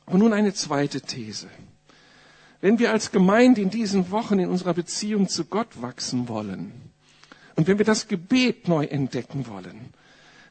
Und 0.05 0.19
nun 0.19 0.31
eine 0.31 0.53
zweite 0.53 1.01
These. 1.01 1.47
Wenn 2.61 2.79
wir 2.79 2.91
als 2.91 3.11
Gemeinde 3.11 3.61
in 3.61 3.71
diesen 3.71 4.11
Wochen 4.11 4.39
in 4.39 4.47
unserer 4.47 4.73
Beziehung 4.73 5.27
zu 5.27 5.45
Gott 5.45 5.81
wachsen 5.81 6.29
wollen 6.29 6.92
und 7.55 7.67
wenn 7.67 7.77
wir 7.77 7.85
das 7.85 8.07
Gebet 8.07 8.67
neu 8.67 8.85
entdecken 8.85 9.47
wollen, 9.47 9.93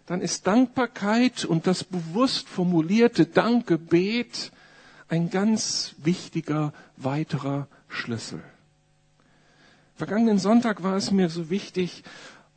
dann 0.06 0.20
ist 0.20 0.46
Dankbarkeit 0.46 1.44
und 1.44 1.66
das 1.66 1.84
bewusst 1.84 2.48
formulierte 2.48 3.26
Dankgebet 3.26 4.52
ein 5.08 5.30
ganz 5.30 5.94
wichtiger 5.98 6.72
weiterer 6.96 7.68
Schlüssel. 7.88 8.42
Vergangenen 9.94 10.38
Sonntag 10.38 10.82
war 10.82 10.96
es 10.96 11.10
mir 11.10 11.28
so 11.28 11.50
wichtig, 11.50 12.02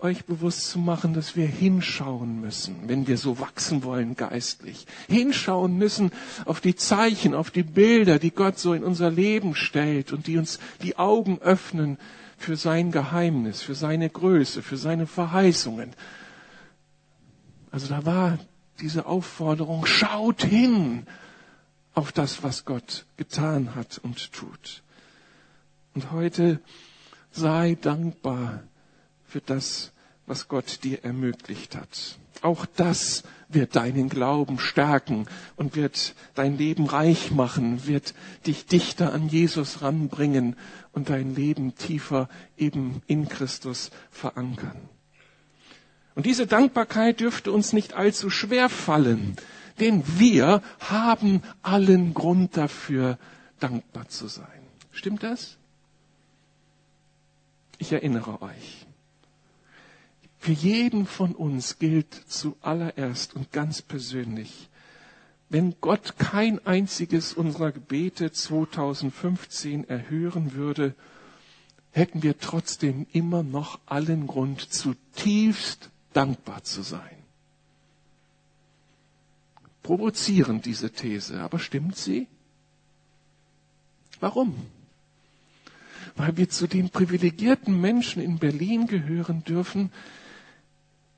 euch 0.05 0.25
bewusst 0.25 0.69
zu 0.69 0.79
machen, 0.79 1.13
dass 1.13 1.35
wir 1.35 1.47
hinschauen 1.47 2.39
müssen, 2.39 2.87
wenn 2.87 3.07
wir 3.07 3.17
so 3.17 3.39
wachsen 3.39 3.83
wollen 3.83 4.15
geistlich. 4.15 4.85
Hinschauen 5.07 5.77
müssen 5.77 6.11
auf 6.45 6.61
die 6.61 6.75
Zeichen, 6.75 7.33
auf 7.33 7.51
die 7.51 7.63
Bilder, 7.63 8.19
die 8.19 8.31
Gott 8.31 8.59
so 8.59 8.73
in 8.73 8.83
unser 8.83 9.09
Leben 9.09 9.55
stellt 9.55 10.13
und 10.13 10.27
die 10.27 10.37
uns 10.37 10.59
die 10.81 10.97
Augen 10.97 11.39
öffnen 11.39 11.97
für 12.37 12.55
sein 12.55 12.91
Geheimnis, 12.91 13.61
für 13.61 13.75
seine 13.75 14.09
Größe, 14.09 14.61
für 14.61 14.77
seine 14.77 15.07
Verheißungen. 15.07 15.91
Also 17.71 17.87
da 17.87 18.05
war 18.05 18.37
diese 18.79 19.05
Aufforderung, 19.05 19.85
schaut 19.85 20.43
hin 20.43 21.07
auf 21.93 22.11
das, 22.11 22.43
was 22.43 22.65
Gott 22.65 23.05
getan 23.17 23.75
hat 23.75 23.97
und 23.97 24.31
tut. 24.33 24.83
Und 25.93 26.11
heute 26.11 26.59
sei 27.31 27.77
dankbar 27.81 28.63
für 29.25 29.41
das, 29.41 29.91
was 30.25 30.47
Gott 30.47 30.83
dir 30.83 31.03
ermöglicht 31.03 31.75
hat. 31.75 32.17
Auch 32.41 32.65
das 32.65 33.23
wird 33.47 33.75
deinen 33.75 34.09
Glauben 34.09 34.59
stärken 34.59 35.27
und 35.55 35.75
wird 35.75 36.15
dein 36.33 36.57
Leben 36.57 36.85
reich 36.85 37.31
machen, 37.31 37.87
wird 37.87 38.13
dich 38.45 38.65
dichter 38.65 39.13
an 39.13 39.29
Jesus 39.29 39.81
ranbringen 39.81 40.55
und 40.91 41.09
dein 41.09 41.35
Leben 41.35 41.75
tiefer 41.75 42.29
eben 42.57 43.01
in 43.07 43.27
Christus 43.27 43.91
verankern. 44.11 44.89
Und 46.15 46.25
diese 46.25 46.47
Dankbarkeit 46.47 47.19
dürfte 47.19 47.51
uns 47.51 47.73
nicht 47.73 47.93
allzu 47.93 48.29
schwer 48.29 48.69
fallen, 48.69 49.35
denn 49.79 50.03
wir 50.17 50.61
haben 50.79 51.41
allen 51.61 52.13
Grund 52.13 52.55
dafür, 52.55 53.17
dankbar 53.59 54.07
zu 54.07 54.27
sein. 54.27 54.45
Stimmt 54.91 55.23
das? 55.23 55.57
Ich 57.77 57.91
erinnere 57.91 58.41
euch. 58.41 58.84
Für 60.45 60.51
jeden 60.51 61.07
von 61.07 61.33
uns 61.33 61.79
gilt 61.79 62.13
zuallererst 62.13 63.35
und 63.35 63.51
ganz 63.51 63.81
persönlich, 63.81 64.69
wenn 65.49 65.73
Gott 65.81 66.19
kein 66.19 66.63
einziges 66.67 67.33
unserer 67.33 67.71
Gebete 67.71 68.31
2015 68.31 69.89
erhören 69.89 70.53
würde, 70.53 70.93
hätten 71.89 72.21
wir 72.21 72.37
trotzdem 72.37 73.07
immer 73.11 73.41
noch 73.41 73.79
allen 73.87 74.27
Grund, 74.27 74.61
zutiefst 74.61 75.89
dankbar 76.13 76.63
zu 76.63 76.83
sein. 76.83 77.17
Provozierend 79.81 80.67
diese 80.67 80.91
These, 80.91 81.41
aber 81.41 81.57
stimmt 81.57 81.95
sie? 81.95 82.27
Warum? 84.19 84.55
Weil 86.15 86.37
wir 86.37 86.49
zu 86.49 86.67
den 86.67 86.91
privilegierten 86.91 87.81
Menschen 87.81 88.21
in 88.21 88.37
Berlin 88.37 88.85
gehören 88.85 89.43
dürfen, 89.43 89.91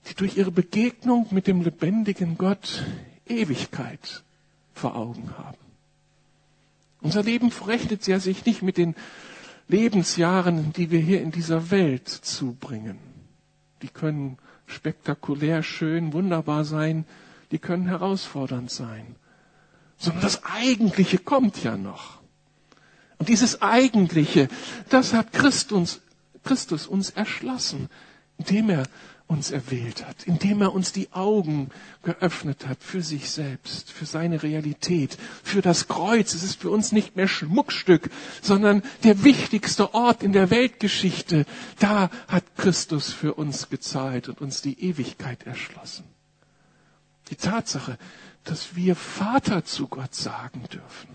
die 0.07 0.15
durch 0.15 0.37
ihre 0.37 0.51
Begegnung 0.51 1.27
mit 1.31 1.47
dem 1.47 1.61
lebendigen 1.61 2.37
Gott 2.37 2.83
Ewigkeit 3.25 4.23
vor 4.73 4.95
Augen 4.95 5.31
haben. 5.37 5.57
Unser 7.01 7.23
Leben 7.23 7.51
verrechnet 7.51 8.07
ja 8.07 8.19
sich 8.19 8.45
nicht 8.45 8.61
mit 8.61 8.77
den 8.77 8.95
Lebensjahren, 9.67 10.73
die 10.73 10.91
wir 10.91 10.99
hier 10.99 11.21
in 11.21 11.31
dieser 11.31 11.71
Welt 11.71 12.07
zubringen. 12.07 12.97
Die 13.81 13.89
können 13.89 14.37
spektakulär, 14.65 15.61
schön, 15.61 16.13
wunderbar 16.13 16.63
sein, 16.63 17.05
die 17.51 17.59
können 17.59 17.87
herausfordernd 17.87 18.71
sein. 18.71 19.15
Sondern 19.97 20.23
das 20.23 20.43
Eigentliche 20.43 21.17
kommt 21.17 21.63
ja 21.63 21.77
noch. 21.77 22.19
Und 23.17 23.29
dieses 23.29 23.61
Eigentliche, 23.61 24.47
das 24.89 25.13
hat 25.13 25.33
Christus, 25.33 26.01
Christus 26.43 26.87
uns 26.87 27.09
erschlossen, 27.09 27.89
indem 28.37 28.69
er 28.69 28.83
uns 29.27 29.51
erwählt 29.51 30.05
hat, 30.07 30.23
indem 30.23 30.61
er 30.61 30.73
uns 30.73 30.93
die 30.93 31.11
Augen 31.11 31.69
geöffnet 32.01 32.65
hat 32.65 32.81
für 32.81 33.01
sich 33.01 33.29
selbst, 33.29 33.91
für 33.91 34.05
seine 34.05 34.41
Realität, 34.41 35.17
für 35.43 35.61
das 35.61 35.89
Kreuz. 35.89 36.33
Es 36.33 36.43
ist 36.43 36.61
für 36.61 36.69
uns 36.69 36.93
nicht 36.93 37.17
mehr 37.17 37.27
Schmuckstück, 37.27 38.09
sondern 38.41 38.81
der 39.03 39.23
wichtigste 39.25 39.93
Ort 39.93 40.23
in 40.23 40.31
der 40.31 40.49
Weltgeschichte. 40.49 41.45
Da 41.79 42.09
hat 42.29 42.43
Christus 42.55 43.11
für 43.11 43.33
uns 43.33 43.69
gezahlt 43.69 44.29
und 44.29 44.39
uns 44.41 44.61
die 44.61 44.81
Ewigkeit 44.81 45.45
erschlossen. 45.45 46.05
Die 47.29 47.35
Tatsache, 47.35 47.97
dass 48.45 48.77
wir 48.77 48.95
Vater 48.95 49.65
zu 49.65 49.89
Gott 49.89 50.15
sagen 50.15 50.63
dürfen. 50.71 51.09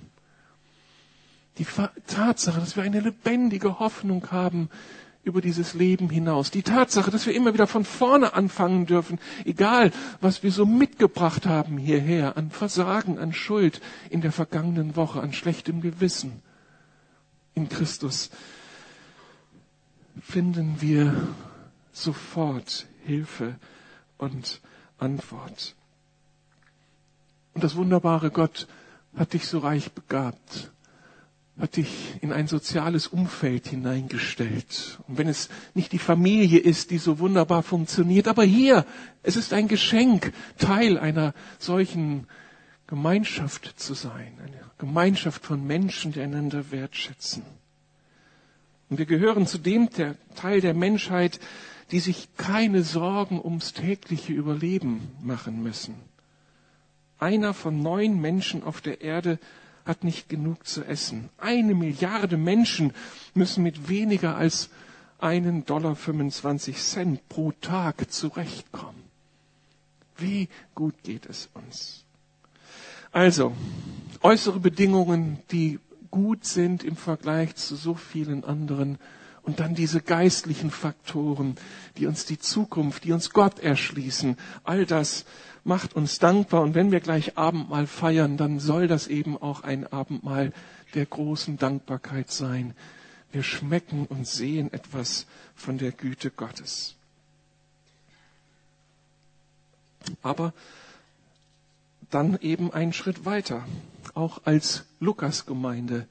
Die 1.59 1.67
Tatsache, 2.07 2.61
dass 2.61 2.77
wir 2.77 2.83
eine 2.83 3.01
lebendige 3.01 3.79
Hoffnung 3.79 4.31
haben, 4.31 4.69
über 5.25 5.41
dieses 5.41 5.75
Leben 5.75 6.11
hinaus. 6.11 6.51
Die 6.51 6.63
Tatsache, 6.63 7.11
dass 7.11 7.27
wir 7.27 7.35
immer 7.35 7.55
wieder 7.55 7.67
von 7.67 7.85
vorne 7.85 8.35
anfangen 8.35 8.87
dürfen, 8.87 9.21
egal 9.45 9.93
was 10.21 10.43
wir 10.43 10.51
so 10.51 10.67
mitgebracht 10.67 11.47
haben 11.47 11.79
hierher, 11.79 12.37
an 12.37 12.51
Versagen, 12.51 13.19
an 13.19 13.33
Schuld 13.33 13.81
in 14.11 14.21
der 14.21 14.33
vergangenen 14.33 14.97
Woche, 14.97 15.21
an 15.21 15.33
schlechtem 15.33 15.81
Gewissen. 15.81 16.43
In 17.55 17.69
Christus 17.69 18.31
finden 20.21 20.81
wir 20.81 21.29
sofort 21.93 22.87
Hilfe 23.05 23.57
und 24.19 24.61
Antwort. 24.99 25.77
Und 27.55 27.63
das 27.63 27.77
wunderbare 27.77 28.31
Gott 28.31 28.67
hat 29.17 29.35
dich 29.35 29.47
so 29.47 29.59
reich 29.59 29.93
begabt 29.93 30.72
hat 31.59 31.77
dich 31.77 32.15
in 32.23 32.33
ein 32.33 32.47
soziales 32.47 33.07
Umfeld 33.07 33.69
hineingestellt. 33.69 34.99
Und 35.07 35.19
wenn 35.19 35.29
es 35.29 35.49
nicht 35.75 35.93
die 35.93 35.99
Familie 35.99 36.59
ist, 36.59 36.91
die 36.91 36.99
so 36.99 37.19
wunderbar 37.19 37.63
funktioniert, 37.63 38.27
aber 38.27 38.43
hier, 38.43 38.87
es 39.23 39.37
ist 39.37 39.53
ein 39.53 39.69
Geschenk, 39.69 40.33
Teil 40.59 40.99
einer 40.99 41.35
solchen 41.59 42.27
Gemeinschaft 42.87 43.79
zu 43.79 43.95
sein, 43.95 44.33
eine 44.43 44.61
Gemeinschaft 44.79 45.45
von 45.45 45.67
Menschen, 45.67 46.13
die 46.13 46.21
einander 46.21 46.71
wertschätzen. 46.71 47.43
Und 48.89 48.99
wir 48.99 49.07
gehören 49.07 49.47
zu 49.47 49.59
dem 49.59 49.89
Teil 50.35 50.61
der 50.61 50.75
Menschheit, 50.75 51.41
die 51.91 52.01
sich 52.01 52.29
keine 52.37 52.83
Sorgen 52.83 53.41
ums 53.43 53.73
tägliche 53.73 54.33
Überleben 54.33 55.09
machen 55.23 55.63
müssen. 55.63 55.95
Einer 57.19 57.55
von 57.55 57.83
neun 57.83 58.21
Menschen 58.21 58.65
auf 58.65 58.81
der 58.81 59.01
Erde 59.01 59.39
hat 59.85 60.05
nicht 60.05 60.29
genug 60.29 60.67
zu 60.67 60.85
essen. 60.85 61.29
Eine 61.39 61.75
Milliarde 61.75 62.37
Menschen 62.37 62.93
müssen 63.35 63.63
mit 63.63 63.89
weniger 63.89 64.37
als 64.37 64.71
einen 65.19 65.65
Dollar 65.65 65.97
25 65.97 66.77
Cent 66.79 67.29
pro 67.29 67.53
Tag 67.53 68.11
zurechtkommen. 68.11 69.03
Wie 70.17 70.49
gut 70.75 70.95
geht 71.03 71.27
es 71.27 71.49
uns? 71.55 72.05
Also, 73.13 73.53
äußere 74.23 74.61
Bedingungen, 74.61 75.39
die 75.51 75.79
gut 76.11 76.45
sind 76.45 76.85
im 76.85 76.97
Vergleich 76.97 77.57
zu 77.57 77.77
so 77.77 77.95
vielen 77.95 78.45
anderen 78.45 78.99
Und 79.43 79.59
dann 79.59 79.75
diese 79.75 80.01
geistlichen 80.01 80.71
Faktoren, 80.71 81.57
die 81.97 82.07
uns 82.07 82.25
die 82.25 82.39
Zukunft, 82.39 83.05
die 83.05 83.13
uns 83.13 83.31
Gott 83.31 83.59
erschließen. 83.59 84.37
All 84.63 84.87
das 84.87 85.25
macht 85.65 85.95
uns 85.95 86.19
dankbar. 86.19 86.63
Und 86.63 86.75
wenn 86.75 86.93
wir 86.93 87.01
gleich 87.01 87.37
Abendmahl 87.39 87.87
feiern, 87.87 88.37
dann 88.37 88.61
soll 88.61 88.89
das 88.89 89.07
eben 89.07 89.37
auch 89.37 89.63
ein 89.63 89.87
Abendmahl 89.87 90.53
der 90.95 91.07
großen 91.07 91.59
Dankbarkeit 91.59 92.31
sein. 92.31 92.75
Wir 93.31 93.43
schmecken 93.43 94.07
und 94.07 94.27
sehen 94.27 94.73
etwas 94.73 95.27
von 95.55 95.79
der 95.79 95.93
Güte 95.93 96.31
Gottes. 96.31 96.97
Aber 100.23 100.53
dann 102.11 102.39
eben 102.41 102.73
einen 102.73 102.93
Schritt 102.93 103.25
weiter. 103.25 103.65
Auch 104.15 104.43
als 104.45 104.85
Lukas-Gemeinde 105.01 106.07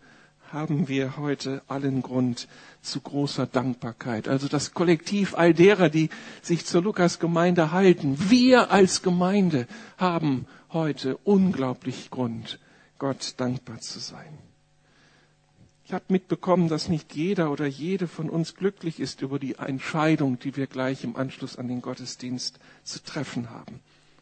haben 0.53 0.87
wir 0.87 1.17
heute 1.17 1.61
allen 1.67 2.01
Grund 2.01 2.47
zu 2.81 2.99
großer 3.01 3.45
Dankbarkeit. 3.47 4.27
Also 4.27 4.47
das 4.47 4.73
Kollektiv 4.73 5.35
all 5.35 5.53
derer, 5.53 5.89
die 5.89 6.09
sich 6.41 6.65
zur 6.65 6.81
Lukas-Gemeinde 6.81 7.71
halten. 7.71 8.17
Wir 8.29 8.71
als 8.71 9.01
Gemeinde 9.01 9.67
haben 9.97 10.45
heute 10.71 11.17
unglaublich 11.17 12.09
Grund, 12.09 12.59
Gott 12.99 13.35
dankbar 13.37 13.79
zu 13.79 13.99
sein. 13.99 14.37
Ich 15.85 15.93
habe 15.93 16.05
mitbekommen, 16.07 16.69
dass 16.69 16.87
nicht 16.87 17.15
jeder 17.15 17.51
oder 17.51 17.67
jede 17.67 18.07
von 18.07 18.29
uns 18.29 18.55
glücklich 18.55 18.99
ist 18.99 19.21
über 19.21 19.39
die 19.39 19.55
Entscheidung, 19.55 20.39
die 20.39 20.55
wir 20.55 20.67
gleich 20.67 21.03
im 21.03 21.17
Anschluss 21.17 21.57
an 21.57 21.67
den 21.67 21.81
Gottesdienst 21.81 22.59
zu 22.83 23.03
treffen 23.03 23.49
haben. 23.49 23.81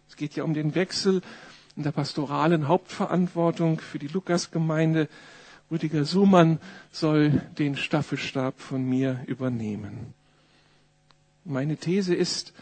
Es 0.09 0.15
geht 0.15 0.35
ja 0.35 0.43
um 0.43 0.55
den 0.55 0.73
Wechsel 0.73 1.21
in 1.75 1.83
der 1.83 1.91
pastoralen 1.91 2.67
Hauptverantwortung 2.67 3.79
für 3.79 3.99
die 3.99 4.07
Lukasgemeinde. 4.07 5.07
Rüdiger 5.71 6.05
Sumann 6.05 6.59
soll 6.91 7.41
den 7.57 7.75
Staffelstab 7.75 8.59
von 8.59 8.83
mir 8.83 9.23
übernehmen. 9.27 10.13
Meine 11.45 11.77
These 11.77 12.15
ist, 12.15 12.53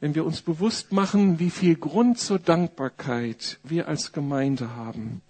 wenn 0.00 0.14
wir 0.14 0.24
uns 0.24 0.42
bewusst 0.42 0.92
machen, 0.92 1.38
wie 1.38 1.50
viel 1.50 1.76
Grund 1.76 2.18
zur 2.18 2.38
Dankbarkeit 2.38 3.58
wir 3.62 3.88
als 3.88 4.12
Gemeinde 4.12 4.74
haben, 4.76 5.22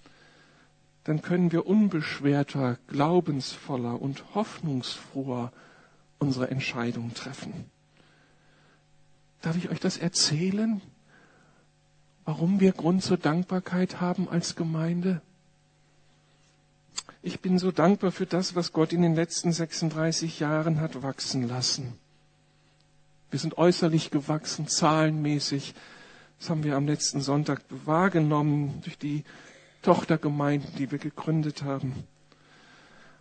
dann 1.05 1.23
können 1.23 1.53
wir 1.53 1.67
unbeschwerter, 1.67 2.79
glaubensvoller 2.89 4.01
und 4.01 4.35
hoffnungsfroher 4.35 5.53
unsere 6.19 6.51
Entscheidung 6.51 7.13
treffen. 7.15 7.53
Darf 9.41 9.57
ich 9.57 9.69
euch 9.71 9.81
das 9.81 9.99
erzählen? 9.99 10.81
warum 12.25 12.61
wir 12.61 12.73
Grund 12.73 13.03
zur 13.03 13.17
Dankbarkeit 13.17 14.01
haben 14.01 14.29
als 14.29 14.57
Gemeinde? 14.57 15.21
Ich 17.25 17.39
bin 17.39 17.61
so 17.61 17.71
dankbar 17.71 18.11
für 18.11 18.27
das, 18.27 18.57
was 18.57 18.73
Gott 18.73 18.93
in 18.93 19.01
den 19.01 19.15
letzten 19.15 19.53
36 19.53 20.41
Jahren 20.41 20.81
hat 20.81 21.05
wachsen 21.05 21.47
lassen. 21.47 21.97
Wir 23.31 23.39
sind 23.39 23.57
äußerlich 23.57 24.11
gewachsen, 24.11 24.67
zahlenmäßig. 24.67 25.75
Das 26.41 26.51
haben 26.51 26.65
wir 26.65 26.75
am 26.75 26.87
letzten 26.87 27.21
Sonntag 27.21 27.63
wahrgenommen 27.87 28.81
durch 28.83 28.99
die 28.99 29.23
Tochtergemeinden, 29.83 30.75
die 30.77 30.91
wir 30.91 30.99
gegründet 30.99 31.63
haben. 31.63 31.95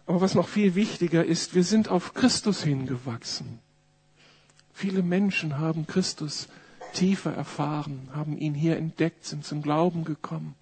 Aber 0.07 0.19
was 0.19 0.33
noch 0.33 0.47
viel 0.47 0.73
wichtiger 0.73 1.23
ist, 1.23 1.53
wir 1.53 1.63
sind 1.63 1.89
auf 1.89 2.15
Christus 2.15 2.63
hingewachsen. 2.63 3.59
Viele 4.73 5.03
Menschen 5.03 5.59
haben 5.59 5.85
Christus 5.85 6.47
tiefer 6.93 7.33
erfahren, 7.33 8.09
haben 8.13 8.35
ihn 8.35 8.55
hier 8.55 8.77
entdeckt, 8.77 9.25
sind 9.25 9.45
zum 9.45 9.61
Glauben 9.61 10.05
gekommen. 10.05 10.55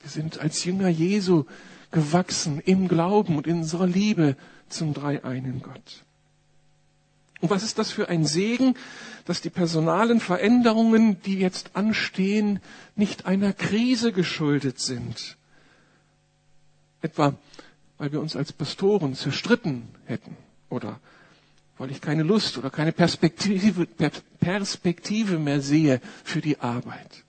Wir 0.00 0.10
sind 0.10 0.38
als 0.38 0.64
Jünger 0.64 0.88
Jesu 0.88 1.44
gewachsen 1.90 2.60
im 2.60 2.88
Glauben 2.88 3.36
und 3.36 3.46
in 3.46 3.58
unserer 3.58 3.86
Liebe 3.86 4.36
zum 4.68 4.94
dreieinen 4.94 5.62
Gott. 5.62 6.04
Und 7.40 7.50
was 7.50 7.62
ist 7.62 7.78
das 7.78 7.90
für 7.90 8.08
ein 8.08 8.24
Segen, 8.26 8.74
dass 9.24 9.40
die 9.40 9.50
personalen 9.50 10.20
Veränderungen, 10.20 11.20
die 11.22 11.38
jetzt 11.38 11.70
anstehen, 11.74 12.60
nicht 12.96 13.26
einer 13.26 13.52
Krise 13.52 14.12
geschuldet 14.12 14.80
sind. 14.80 15.36
Etwa, 17.00 17.34
weil 17.98 18.10
wir 18.10 18.20
uns 18.20 18.34
als 18.34 18.52
Pastoren 18.52 19.14
zerstritten 19.14 19.88
hätten 20.06 20.36
oder 20.68 20.98
weil 21.76 21.92
ich 21.92 22.00
keine 22.00 22.24
Lust 22.24 22.58
oder 22.58 22.70
keine 22.70 22.92
Perspektive, 22.92 23.86
Perspektive 24.40 25.38
mehr 25.38 25.60
sehe 25.60 26.00
für 26.24 26.40
die 26.40 26.58
Arbeit. 26.58 27.24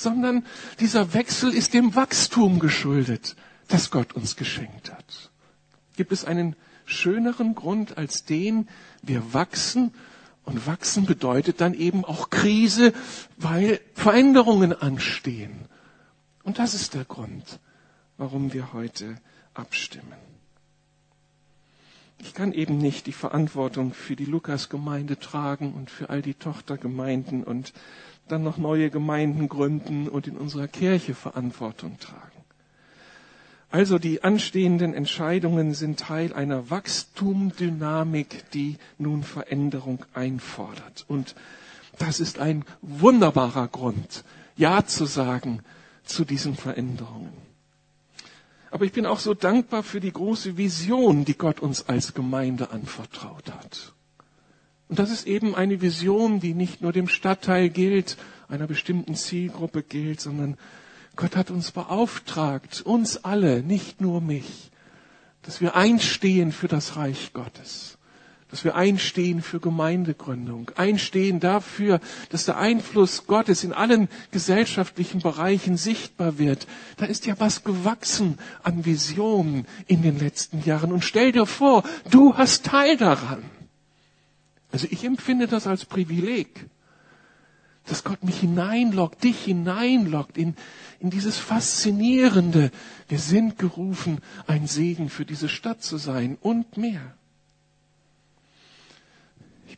Sondern 0.00 0.46
dieser 0.78 1.12
Wechsel 1.12 1.52
ist 1.52 1.74
dem 1.74 1.94
Wachstum 1.94 2.58
geschuldet, 2.58 3.36
das 3.68 3.90
Gott 3.90 4.14
uns 4.14 4.34
geschenkt 4.34 4.90
hat. 4.90 5.30
Gibt 5.94 6.10
es 6.10 6.24
einen 6.24 6.56
schöneren 6.86 7.54
Grund 7.54 7.98
als 7.98 8.24
den, 8.24 8.66
wir 9.02 9.34
wachsen 9.34 9.92
und 10.44 10.66
wachsen 10.66 11.04
bedeutet 11.04 11.60
dann 11.60 11.74
eben 11.74 12.06
auch 12.06 12.30
Krise, 12.30 12.94
weil 13.36 13.78
Veränderungen 13.92 14.72
anstehen. 14.72 15.66
Und 16.44 16.58
das 16.58 16.72
ist 16.72 16.94
der 16.94 17.04
Grund, 17.04 17.60
warum 18.16 18.54
wir 18.54 18.72
heute 18.72 19.16
abstimmen. 19.52 20.16
Ich 22.22 22.32
kann 22.32 22.52
eben 22.52 22.78
nicht 22.78 23.06
die 23.06 23.12
Verantwortung 23.12 23.92
für 23.92 24.16
die 24.16 24.24
Lukas-Gemeinde 24.24 25.18
tragen 25.18 25.74
und 25.74 25.90
für 25.90 26.08
all 26.08 26.22
die 26.22 26.34
Tochtergemeinden 26.34 27.44
und 27.44 27.74
dann 28.30 28.42
noch 28.42 28.58
neue 28.58 28.90
Gemeinden 28.90 29.48
gründen 29.48 30.08
und 30.08 30.26
in 30.26 30.36
unserer 30.36 30.68
Kirche 30.68 31.14
Verantwortung 31.14 31.98
tragen. 31.98 32.40
Also 33.70 33.98
die 33.98 34.24
anstehenden 34.24 34.94
Entscheidungen 34.94 35.74
sind 35.74 36.00
Teil 36.00 36.32
einer 36.32 36.70
Wachstumdynamik, 36.70 38.50
die 38.50 38.78
nun 38.98 39.22
Veränderung 39.22 40.04
einfordert. 40.12 41.04
Und 41.06 41.36
das 41.98 42.18
ist 42.18 42.40
ein 42.40 42.64
wunderbarer 42.82 43.68
Grund, 43.68 44.24
Ja 44.56 44.84
zu 44.84 45.06
sagen 45.06 45.62
zu 46.04 46.24
diesen 46.24 46.56
Veränderungen. 46.56 47.32
Aber 48.72 48.84
ich 48.84 48.92
bin 48.92 49.06
auch 49.06 49.20
so 49.20 49.34
dankbar 49.34 49.82
für 49.82 50.00
die 50.00 50.12
große 50.12 50.56
Vision, 50.56 51.24
die 51.24 51.36
Gott 51.36 51.60
uns 51.60 51.88
als 51.88 52.14
Gemeinde 52.14 52.70
anvertraut 52.70 53.52
hat. 53.52 53.92
Und 54.90 54.98
das 54.98 55.12
ist 55.12 55.28
eben 55.28 55.54
eine 55.54 55.80
Vision, 55.80 56.40
die 56.40 56.52
nicht 56.52 56.82
nur 56.82 56.92
dem 56.92 57.06
Stadtteil 57.06 57.70
gilt, 57.70 58.16
einer 58.48 58.66
bestimmten 58.66 59.14
Zielgruppe 59.14 59.84
gilt, 59.84 60.20
sondern 60.20 60.58
Gott 61.14 61.36
hat 61.36 61.52
uns 61.52 61.70
beauftragt, 61.70 62.82
uns 62.82 63.24
alle, 63.24 63.62
nicht 63.62 64.00
nur 64.00 64.20
mich, 64.20 64.72
dass 65.42 65.60
wir 65.60 65.76
einstehen 65.76 66.50
für 66.50 66.66
das 66.66 66.96
Reich 66.96 67.32
Gottes 67.32 67.98
dass 68.50 68.64
wir 68.64 68.74
einstehen 68.74 69.42
für 69.42 69.60
Gemeindegründung, 69.60 70.72
einstehen 70.74 71.38
dafür, 71.38 72.00
dass 72.30 72.46
der 72.46 72.58
Einfluss 72.58 73.28
Gottes 73.28 73.62
in 73.62 73.72
allen 73.72 74.08
gesellschaftlichen 74.32 75.20
Bereichen 75.20 75.76
sichtbar 75.76 76.38
wird. 76.38 76.66
Da 76.96 77.06
ist 77.06 77.26
ja 77.26 77.34
was 77.38 77.62
gewachsen 77.62 78.38
an 78.64 78.84
Visionen 78.84 79.66
in 79.86 80.02
den 80.02 80.18
letzten 80.18 80.64
Jahren. 80.64 80.90
Und 80.90 81.04
stell 81.04 81.30
dir 81.30 81.46
vor, 81.46 81.84
du 82.10 82.36
hast 82.36 82.66
Teil 82.66 82.96
daran. 82.96 83.44
Also 84.72 84.86
ich 84.90 85.04
empfinde 85.04 85.46
das 85.46 85.66
als 85.66 85.84
Privileg, 85.84 86.66
dass 87.86 88.04
Gott 88.04 88.22
mich 88.22 88.40
hineinlockt, 88.40 89.24
dich 89.24 89.44
hineinlockt 89.44 90.38
in, 90.38 90.54
in 91.00 91.10
dieses 91.10 91.38
Faszinierende. 91.38 92.70
Wir 93.08 93.18
sind 93.18 93.58
gerufen, 93.58 94.18
ein 94.46 94.66
Segen 94.66 95.08
für 95.08 95.24
diese 95.24 95.48
Stadt 95.48 95.82
zu 95.82 95.96
sein 95.96 96.38
und 96.40 96.76
mehr 96.76 97.14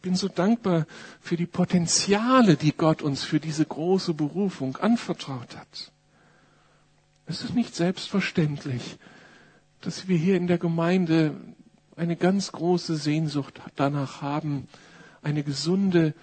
bin 0.03 0.17
so 0.17 0.29
dankbar 0.29 0.87
für 1.21 1.37
die 1.37 1.47
Potenziale, 1.47 2.57
die 2.57 2.73
Gott 2.73 3.01
uns 3.01 3.23
für 3.23 3.41
diese 3.41 3.65
große 3.65 4.13
Berufung 4.13 4.77
anvertraut 4.77 5.57
hat. 5.57 5.93
Es 7.27 7.43
ist 7.43 7.55
nicht 7.55 7.75
selbstverständlich, 7.75 8.99
dass 9.81 10.09
wir 10.09 10.19
hier 10.19 10.37
in 10.37 10.49
der 10.49 10.59
Gemeinde 10.59 11.37
eine 11.97 12.17
ganz 12.17 12.53
große 12.53 12.97
Sehnsucht 12.97 13.61
danach 13.77 14.21
haben, 14.23 14.69
eine 15.23 15.43
gesunde, 15.43 16.15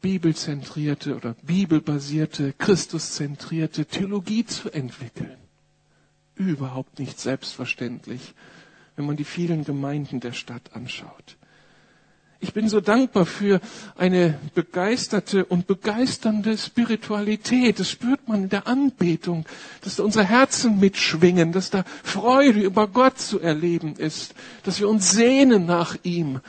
bibelzentrierte 0.00 1.16
oder 1.16 1.34
bibelbasierte, 1.42 2.52
christuszentrierte 2.52 3.86
Theologie 3.86 4.44
zu 4.44 4.70
entwickeln. 4.70 5.36
Überhaupt 6.34 6.98
nicht 6.98 7.18
selbstverständlich, 7.18 8.34
wenn 8.96 9.06
man 9.06 9.16
die 9.16 9.24
vielen 9.24 9.64
Gemeinden 9.64 10.20
der 10.20 10.32
Stadt 10.32 10.74
anschaut. 10.74 11.37
Ich 12.40 12.52
bin 12.52 12.68
so 12.68 12.80
dankbar 12.80 13.26
für 13.26 13.60
eine 13.96 14.38
begeisterte 14.54 15.44
und 15.44 15.66
begeisternde 15.66 16.56
Spiritualität. 16.56 17.80
Das 17.80 17.90
spürt 17.90 18.28
man 18.28 18.44
in 18.44 18.48
der 18.48 18.68
Anbetung, 18.68 19.44
dass 19.82 19.96
da 19.96 20.04
unsere 20.04 20.24
Herzen 20.24 20.78
mitschwingen, 20.78 21.50
dass 21.50 21.70
da 21.70 21.84
Freude 22.04 22.60
über 22.60 22.86
Gott 22.86 23.18
zu 23.18 23.40
erleben 23.40 23.96
ist, 23.96 24.34
dass 24.62 24.78
wir 24.78 24.88
uns 24.88 25.10
sehnen 25.10 25.66
nach 25.66 25.96
ihm, 26.04 26.40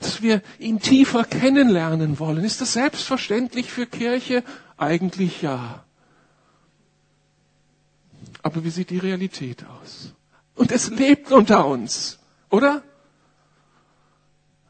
dass 0.00 0.22
wir 0.22 0.42
ihn 0.58 0.80
tiefer 0.80 1.22
kennenlernen 1.22 2.18
wollen. 2.18 2.42
Ist 2.42 2.60
das 2.60 2.72
selbstverständlich 2.72 3.70
für 3.70 3.86
Kirche? 3.86 4.42
Eigentlich 4.76 5.42
ja. 5.42 5.84
Aber 8.42 8.64
wie 8.64 8.70
sieht 8.70 8.90
die 8.90 8.98
Realität 8.98 9.64
aus? 9.66 10.14
Und 10.56 10.72
es 10.72 10.90
lebt 10.90 11.30
unter 11.30 11.66
uns. 11.66 12.18
Oder? 12.50 12.82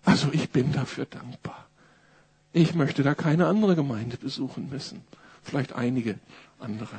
Also 0.09 0.31
ich 0.33 0.49
bin 0.49 0.73
dafür 0.73 1.05
dankbar. 1.05 1.67
Ich 2.55 2.75
möchte 2.75 3.03
da 3.03 3.15
keine 3.15 3.47
andere 3.47 3.77
Gemeinde 3.77 4.17
besuchen 4.17 4.71
müssen. 4.71 5.03
Vielleicht 5.43 5.75
einige 5.75 6.19
andere. 6.59 6.99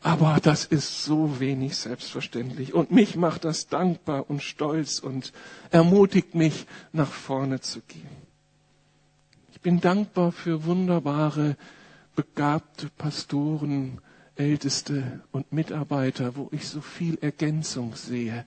Aber 0.00 0.38
das 0.42 0.64
ist 0.64 1.04
so 1.04 1.40
wenig 1.40 1.76
selbstverständlich. 1.76 2.72
Und 2.72 2.90
mich 2.90 3.16
macht 3.16 3.44
das 3.44 3.66
dankbar 3.66 4.30
und 4.30 4.42
stolz 4.42 4.98
und 4.98 5.34
ermutigt 5.70 6.34
mich, 6.34 6.66
nach 6.94 7.12
vorne 7.12 7.60
zu 7.60 7.82
gehen. 7.82 8.08
Ich 9.52 9.60
bin 9.60 9.82
dankbar 9.82 10.32
für 10.32 10.64
wunderbare, 10.64 11.58
begabte 12.16 12.88
Pastoren, 12.96 14.00
Älteste 14.36 15.20
und 15.32 15.52
Mitarbeiter, 15.52 16.34
wo 16.34 16.48
ich 16.50 16.66
so 16.66 16.80
viel 16.80 17.18
Ergänzung 17.20 17.94
sehe, 17.94 18.46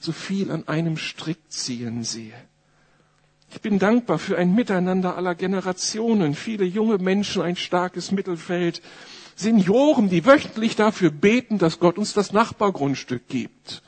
so 0.00 0.12
viel 0.12 0.50
an 0.50 0.66
einem 0.68 0.96
Strick 0.96 1.38
ziehen 1.48 2.04
sehe. 2.04 2.34
Ich 3.50 3.60
bin 3.60 3.78
dankbar 3.78 4.18
für 4.18 4.36
ein 4.36 4.54
Miteinander 4.54 5.16
aller 5.16 5.34
Generationen, 5.34 6.34
viele 6.34 6.64
junge 6.64 6.98
Menschen, 6.98 7.42
ein 7.42 7.56
starkes 7.56 8.10
Mittelfeld, 8.12 8.82
Senioren, 9.36 10.08
die 10.08 10.24
wöchentlich 10.24 10.76
dafür 10.76 11.10
beten, 11.10 11.58
dass 11.58 11.78
Gott 11.78 11.98
uns 11.98 12.12
das 12.12 12.32
Nachbargrundstück 12.32 13.28
gibt. 13.28 13.82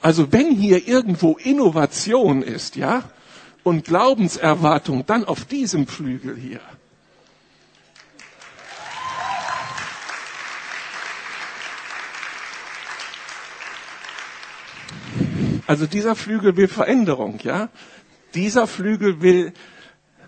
Also 0.00 0.32
wenn 0.32 0.52
hier 0.52 0.86
irgendwo 0.86 1.36
Innovation 1.36 2.42
ist, 2.42 2.76
ja, 2.76 3.02
und 3.64 3.84
Glaubenserwartung, 3.84 5.04
dann 5.06 5.24
auf 5.24 5.44
diesem 5.44 5.86
Flügel 5.86 6.36
hier. 6.36 6.60
Also 15.68 15.84
dieser 15.86 16.16
Flügel 16.16 16.56
will 16.56 16.66
Veränderung, 16.66 17.40
ja. 17.42 17.68
Dieser 18.34 18.66
Flügel 18.66 19.20
will 19.20 19.52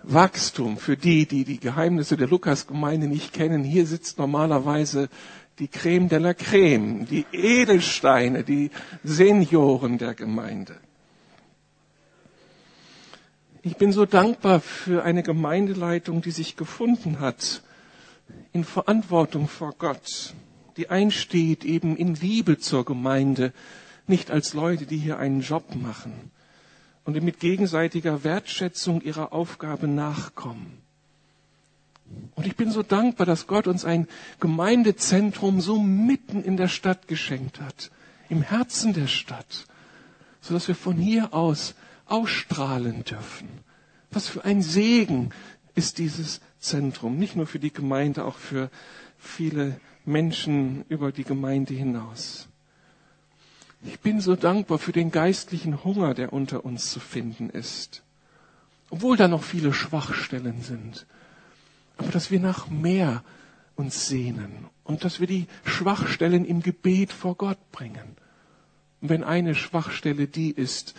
Wachstum 0.03 0.77
für 0.77 0.95
die, 0.95 1.25
die 1.25 1.45
die 1.45 1.59
Geheimnisse 1.59 2.15
der 2.15 2.27
Lukas-Gemeinde 2.27 3.07
nicht 3.07 3.33
kennen. 3.33 3.63
Hier 3.63 3.87
sitzt 3.87 4.19
normalerweise 4.19 5.09
die 5.57 5.67
Creme 5.67 6.09
de 6.09 6.19
la 6.19 6.35
Creme, 6.35 7.07
die 7.07 7.25
Edelsteine, 7.31 8.43
die 8.43 8.69
Senioren 9.03 9.97
der 9.97 10.13
Gemeinde. 10.13 10.75
Ich 13.63 13.77
bin 13.77 13.91
so 13.91 14.05
dankbar 14.05 14.59
für 14.59 15.03
eine 15.03 15.23
Gemeindeleitung, 15.23 16.21
die 16.21 16.29
sich 16.29 16.55
gefunden 16.55 17.19
hat 17.19 17.63
in 18.53 18.63
Verantwortung 18.63 19.47
vor 19.47 19.73
Gott, 19.79 20.35
die 20.77 20.91
einsteht 20.91 21.65
eben 21.65 21.97
in 21.97 22.13
Liebe 22.13 22.59
zur 22.59 22.85
Gemeinde, 22.85 23.53
nicht 24.07 24.31
als 24.31 24.53
Leute, 24.53 24.85
die 24.85 24.97
hier 24.97 25.17
einen 25.19 25.41
Job 25.41 25.75
machen 25.75 26.31
und 27.03 27.21
mit 27.23 27.39
gegenseitiger 27.39 28.23
Wertschätzung 28.23 29.01
ihrer 29.01 29.33
Aufgabe 29.33 29.87
nachkommen. 29.87 30.77
Und 32.35 32.45
ich 32.45 32.55
bin 32.55 32.71
so 32.71 32.83
dankbar, 32.83 33.25
dass 33.25 33.47
Gott 33.47 33.67
uns 33.67 33.85
ein 33.85 34.07
Gemeindezentrum 34.39 35.61
so 35.61 35.79
mitten 35.79 36.43
in 36.43 36.57
der 36.57 36.67
Stadt 36.67 37.07
geschenkt 37.07 37.61
hat, 37.61 37.91
im 38.29 38.41
Herzen 38.41 38.93
der 38.93 39.07
Stadt, 39.07 39.65
so 40.41 40.53
dass 40.53 40.67
wir 40.67 40.75
von 40.75 40.97
hier 40.97 41.33
aus 41.33 41.75
ausstrahlen 42.05 43.05
dürfen. 43.05 43.47
Was 44.11 44.27
für 44.27 44.43
ein 44.43 44.61
Segen 44.61 45.29
ist 45.75 45.97
dieses 45.97 46.41
Zentrum, 46.59 47.17
nicht 47.17 47.37
nur 47.37 47.47
für 47.47 47.59
die 47.59 47.71
Gemeinde, 47.71 48.25
auch 48.25 48.35
für 48.35 48.69
viele 49.17 49.79
Menschen 50.03 50.83
über 50.89 51.11
die 51.13 51.23
Gemeinde 51.23 51.73
hinaus. 51.73 52.49
Ich 53.83 53.99
bin 53.99 54.21
so 54.21 54.35
dankbar 54.35 54.77
für 54.77 54.91
den 54.91 55.11
geistlichen 55.11 55.83
Hunger, 55.83 56.13
der 56.13 56.33
unter 56.33 56.65
uns 56.65 56.91
zu 56.91 56.99
finden 56.99 57.49
ist. 57.49 58.03
Obwohl 58.89 59.17
da 59.17 59.27
noch 59.27 59.43
viele 59.43 59.73
Schwachstellen 59.73 60.61
sind. 60.61 61.05
Aber 61.97 62.11
dass 62.11 62.29
wir 62.29 62.39
nach 62.39 62.69
mehr 62.69 63.23
uns 63.75 64.07
sehnen 64.07 64.65
und 64.83 65.03
dass 65.03 65.19
wir 65.19 65.27
die 65.27 65.47
Schwachstellen 65.63 66.45
im 66.45 66.61
Gebet 66.61 67.11
vor 67.11 67.35
Gott 67.35 67.71
bringen. 67.71 68.15
Und 69.01 69.09
wenn 69.09 69.23
eine 69.23 69.55
Schwachstelle 69.55 70.27
die 70.27 70.51
ist, 70.51 70.93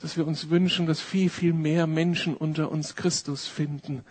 dass 0.00 0.16
wir 0.16 0.26
uns 0.26 0.50
wünschen, 0.50 0.86
dass 0.86 1.00
viel, 1.00 1.28
viel 1.28 1.52
mehr 1.52 1.86
Menschen 1.86 2.36
unter 2.36 2.70
uns 2.70 2.94
Christus 2.94 3.46
finden, 3.46 4.04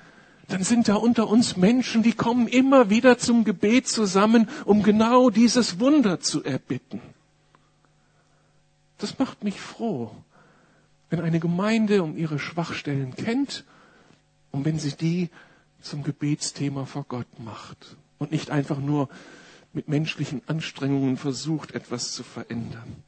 dann 0.47 0.63
sind 0.63 0.87
da 0.87 0.95
unter 0.95 1.27
uns 1.27 1.55
Menschen, 1.55 2.03
die 2.03 2.13
kommen 2.13 2.47
immer 2.47 2.89
wieder 2.89 3.17
zum 3.17 3.43
Gebet 3.43 3.87
zusammen, 3.87 4.49
um 4.65 4.83
genau 4.83 5.29
dieses 5.29 5.79
Wunder 5.79 6.19
zu 6.19 6.43
erbitten. 6.43 7.01
Das 9.03 9.19
macht 9.19 9.43
mich 9.43 9.59
froh, 9.59 10.15
wenn 11.09 11.19
eine 11.19 11.41
Gemeinde 11.41 12.03
um 12.03 12.15
ihre 12.15 12.39
Schwachstellen 12.39 13.13
kennt 13.17 13.65
und 14.51 14.63
wenn 14.63 14.79
sie 14.79 14.93
die 14.93 15.29
zum 15.81 16.03
Gebetsthema 16.03 16.85
vor 16.85 17.03
Gott 17.09 17.27
macht 17.39 17.97
und 18.17 18.31
nicht 18.31 18.49
einfach 18.49 18.79
nur 18.79 19.09
mit 19.73 19.89
menschlichen 19.89 20.41
Anstrengungen 20.47 21.17
versucht, 21.17 21.73
etwas 21.73 22.13
zu 22.13 22.23
verändern. 22.23 23.03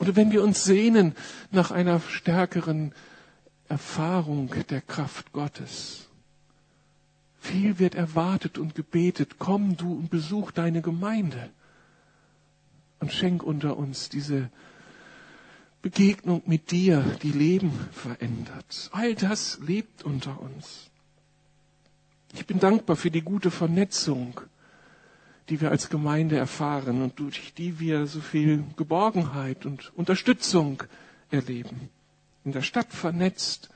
Oder 0.00 0.16
wenn 0.16 0.32
wir 0.32 0.42
uns 0.42 0.64
sehnen 0.64 1.14
nach 1.52 1.70
einer 1.70 2.00
stärkeren 2.00 2.92
Erfahrung 3.68 4.52
der 4.70 4.80
Kraft 4.80 5.30
Gottes. 5.32 6.08
Viel 7.38 7.78
wird 7.78 7.94
erwartet 7.94 8.58
und 8.58 8.74
gebetet. 8.74 9.36
Komm 9.38 9.76
du 9.76 9.92
und 9.92 10.10
besuch 10.10 10.50
deine 10.50 10.82
Gemeinde 10.82 11.50
und 12.98 13.12
schenk 13.12 13.44
unter 13.44 13.76
uns 13.76 14.08
diese 14.08 14.50
Begegnung 15.82 16.42
mit 16.44 16.70
dir, 16.70 17.02
die 17.22 17.32
Leben 17.32 17.72
verändert. 17.92 18.90
All 18.92 19.14
das 19.14 19.58
lebt 19.60 20.02
unter 20.02 20.40
uns. 20.40 20.90
Ich 22.34 22.46
bin 22.46 22.60
dankbar 22.60 22.96
für 22.96 23.10
die 23.10 23.22
gute 23.22 23.50
Vernetzung, 23.50 24.40
die 25.48 25.60
wir 25.60 25.70
als 25.70 25.88
Gemeinde 25.88 26.36
erfahren 26.36 27.02
und 27.02 27.18
durch 27.18 27.54
die 27.54 27.80
wir 27.80 28.06
so 28.06 28.20
viel 28.20 28.64
Geborgenheit 28.76 29.64
und 29.64 29.90
Unterstützung 29.96 30.82
erleben. 31.30 31.88
In 32.44 32.52
der 32.52 32.62
Stadt 32.62 32.92
vernetzt, 32.92 33.70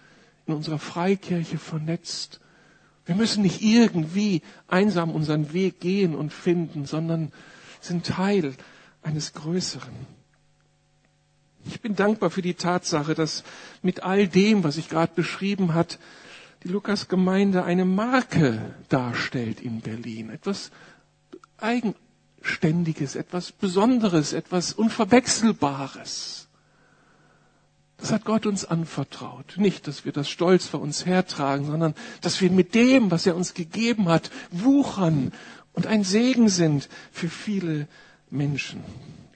in 0.47 0.55
unserer 0.55 0.79
Freikirche 0.79 1.59
vernetzt. 1.59 2.41
Wir 3.07 3.15
müssen 3.15 3.43
nicht 3.43 3.63
irgendwie 3.63 4.43
einsam 4.69 5.11
unseren 5.11 5.53
Weg 5.53 5.81
gehen 5.81 6.15
und 6.15 6.33
finden, 6.33 6.85
sondern 6.85 7.33
sind 7.81 8.07
Teil 8.07 8.55
eines 9.03 9.33
Größeren. 9.33 10.24
Ich 11.67 11.81
bin 11.81 11.97
dankbar 11.97 12.31
für 12.31 12.43
die 12.43 12.55
Tatsache, 12.55 13.15
dass 13.15 13.43
mit 13.83 14.03
all 14.03 14.29
dem, 14.29 14.65
was 14.65 14.77
ich 14.77 14.89
gerade 14.89 15.13
beschrieben 15.15 15.75
hat, 15.75 15.99
die 16.63 16.69
Lukas-Gemeinde 16.69 17.65
eine 17.65 17.85
Marke 17.85 18.75
darstellt 18.89 19.61
in 19.61 19.81
Berlin. 19.81 20.31
Etwas 20.31 20.71
Eigenständiges, 21.59 23.17
etwas 23.17 23.53
Besonderes, 23.53 24.33
etwas 24.33 24.73
Unverwechselbares. 24.73 26.49
Das 27.99 28.13
hat 28.13 28.25
Gott 28.25 28.45
uns 28.47 28.65
anvertraut. 28.65 29.55
Nicht, 29.57 29.87
dass 29.87 30.05
wir 30.05 30.13
das 30.13 30.29
stolz 30.29 30.67
vor 30.67 30.81
uns 30.81 31.07
hertragen, 31.07 31.67
sondern 31.67 31.95
dass 32.21 32.41
wir 32.41 32.51
mit 32.51 32.75
dem, 32.75 33.11
was 33.11 33.27
er 33.27 33.37
uns 33.37 33.55
gegeben 33.55 34.09
hat, 34.09 34.31
wuchern 34.51 35.33
und 35.73 35.87
ein 35.87 36.05
Segen 36.05 36.49
sind 36.49 36.89
für 37.13 37.29
viele 37.29 37.89
Menschen. 38.31 38.83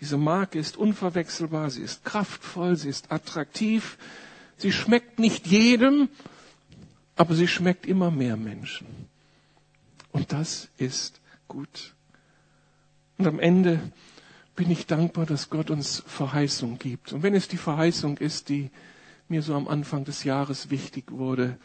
Diese 0.01 0.17
Marke 0.17 0.59
ist 0.59 0.77
unverwechselbar, 0.77 1.71
sie 1.71 1.83
ist 1.83 2.05
kraftvoll, 2.05 2.77
sie 2.77 2.89
ist 2.89 3.11
attraktiv, 3.11 3.99
sie 4.57 4.73
schmeckt 4.73 5.19
nicht 5.19 5.47
jedem, 5.47 6.09
aber 7.17 7.35
sie 7.35 7.49
schmeckt 7.49 7.87
immer 7.87 8.11
mehr 8.11 8.37
Menschen. 8.37 8.87
Und 10.13 10.33
das 10.33 10.69
ist 10.79 11.21
gut. 11.49 11.95
Und 13.19 13.27
am 13.27 13.41
Ende 13.41 13.81
bin 14.55 14.71
ich 14.71 14.87
dankbar, 14.87 15.27
dass 15.27 15.51
Gott 15.51 15.71
uns 15.71 16.03
Verheißung 16.07 16.79
gibt. 16.79 17.13
Und 17.13 17.23
wenn 17.23 17.35
es 17.35 17.49
die 17.49 17.57
Verheißung 17.57 18.19
ist, 18.19 18.49
die 18.49 18.71
mir 19.29 19.43
so 19.43 19.55
am 19.55 19.69
Anfang 19.69 20.05
des 20.05 20.25
Jahres 20.25 20.71
wichtig 20.71 21.11
wurde, 21.11 21.59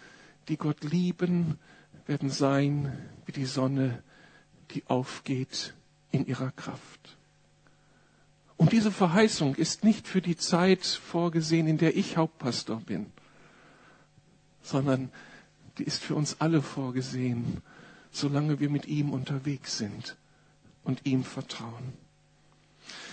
die 0.48 0.58
Gott 0.58 0.84
lieben, 0.84 1.58
werden 2.08 2.30
sein 2.30 2.98
wie 3.26 3.32
die 3.32 3.46
Sonne, 3.46 4.04
die 4.72 4.84
aufgeht 4.88 5.74
in 6.12 6.26
ihrer 6.26 6.52
Kraft. 6.52 7.18
Und 8.64 8.72
diese 8.72 8.94
Verheißung 8.94 9.56
ist 9.56 9.84
nicht 9.84 10.08
für 10.08 10.22
die 10.22 10.38
Zeit 10.38 10.86
vorgesehen, 10.86 11.68
in 11.68 11.78
der 11.78 11.98
ich 11.98 12.16
Hauptpastor 12.16 12.80
bin, 12.80 13.08
sondern 14.62 15.12
die 15.78 15.84
ist 15.84 16.02
für 16.02 16.16
uns 16.16 16.40
alle 16.40 16.62
vorgesehen, 16.62 17.62
solange 18.10 18.62
wir 18.62 18.70
mit 18.70 18.86
ihm 18.86 19.10
unterwegs 19.10 19.78
sind 19.78 20.16
und 20.86 21.06
ihm 21.06 21.26
vertrauen. 21.26 21.92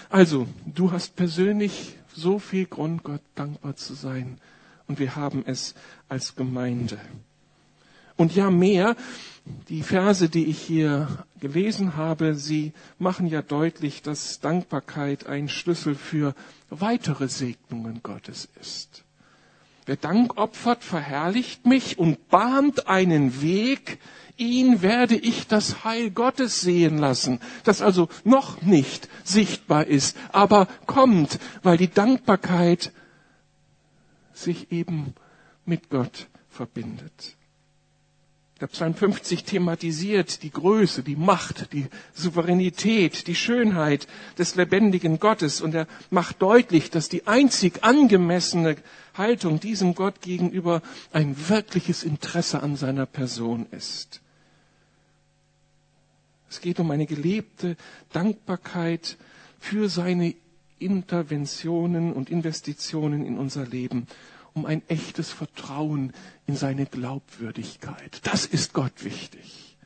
Also, 0.09 0.47
du 0.67 0.93
hast 0.93 1.17
persönlich 1.17 1.97
so 2.15 2.39
viel 2.39 2.67
Grund, 2.67 3.03
Gott 3.03 3.23
dankbar 3.35 3.75
zu 3.75 3.95
sein. 3.95 4.39
Und 4.87 5.01
wir 5.01 5.17
haben 5.17 5.43
es 5.45 5.75
als 6.09 6.37
Gemeinde. 6.37 7.01
Und 8.21 8.35
ja 8.35 8.51
mehr, 8.51 8.97
die 9.71 9.83
Verse, 9.83 10.29
die 10.29 10.45
ich 10.45 10.61
hier 10.61 11.09
gelesen 11.41 11.97
habe, 11.97 12.35
sie 12.35 12.75
machen 12.99 13.27
ja 13.27 13.41
deutlich, 13.41 14.03
dass 14.03 14.41
Dankbarkeit 14.41 15.25
ein 15.25 15.49
Schlüssel 15.49 15.95
für 15.95 16.35
weitere 16.69 17.29
Segnungen 17.29 18.03
Gottes 18.03 18.47
ist. 18.61 19.05
Wer 19.87 19.97
Dank 19.97 20.37
opfert, 20.37 20.85
verherrlicht 20.85 21.65
mich 21.65 21.99
und 21.99 22.29
bahnt 22.29 22.89
einen 22.89 23.41
Weg, 23.41 23.99
ihn 24.37 24.83
werde 24.83 25.17
ich 25.17 25.47
das 25.47 25.83
Heil 25.85 26.11
Gottes 26.11 26.61
sehen 26.61 26.99
lassen, 26.99 27.41
das 27.65 27.81
also 27.81 28.11
noch 28.25 28.61
nicht 28.61 29.09
sichtbar 29.25 29.87
ist, 29.87 30.15
aber 30.31 30.69
kommt, 30.85 31.39
weil 31.63 31.79
die 31.79 31.91
Dankbarkeit 31.91 32.93
sich 34.35 34.71
eben 34.73 35.15
mit 35.65 35.89
Gott 35.89 36.27
verbindet. 36.51 37.40
Der 38.61 38.67
Psalm 38.67 38.95
50 38.95 39.45
thematisiert. 39.45 40.43
Die 40.43 40.51
Größe, 40.51 41.03
die 41.03 41.17
Macht, 41.17 41.73
die 41.73 41.87
Souveränität, 42.13 43.27
die 43.27 43.35
Schönheit 43.35 44.07
des 44.39 44.55
lebendigen 44.55 45.19
Gottes. 45.19 45.61
Und 45.61 45.75
er 45.75 45.87
macht 46.11 46.43
deutlich, 46.43 46.91
dass 46.91 47.09
die 47.09 47.27
einzig 47.27 47.83
angemessene 47.83 48.77
Haltung 49.15 49.61
diesem 49.61 49.95
Gott 49.95 50.21
gegenüber 50.21 50.83
ein 51.13 51.37
wirkliches 51.49 52.03
Interesse 52.05 52.63
an 52.63 52.77
seiner 52.77 53.07
Person 53.07 53.67
ist. 53.71 54.21
Es 56.51 56.61
geht 56.61 56.81
um 56.81 56.91
eine 56.91 57.07
gelebte 57.07 57.77
Dankbarkeit 58.13 59.17
für 59.59 59.89
seine 59.89 60.35
Interventionen 60.81 62.13
und 62.13 62.29
Investitionen 62.29 63.25
in 63.25 63.39
unser 63.39 63.65
Leben 63.67 64.07
um 64.55 64.67
ein 64.67 64.83
echtes 64.89 65.31
Vertrauen 65.31 66.13
in 66.47 66.57
seine 66.57 66.87
Glaubwürdigkeit. 66.87 68.21
Das 68.25 68.47
ist 68.47 68.73
Gott 68.73 69.05
wichtig. 69.05 69.77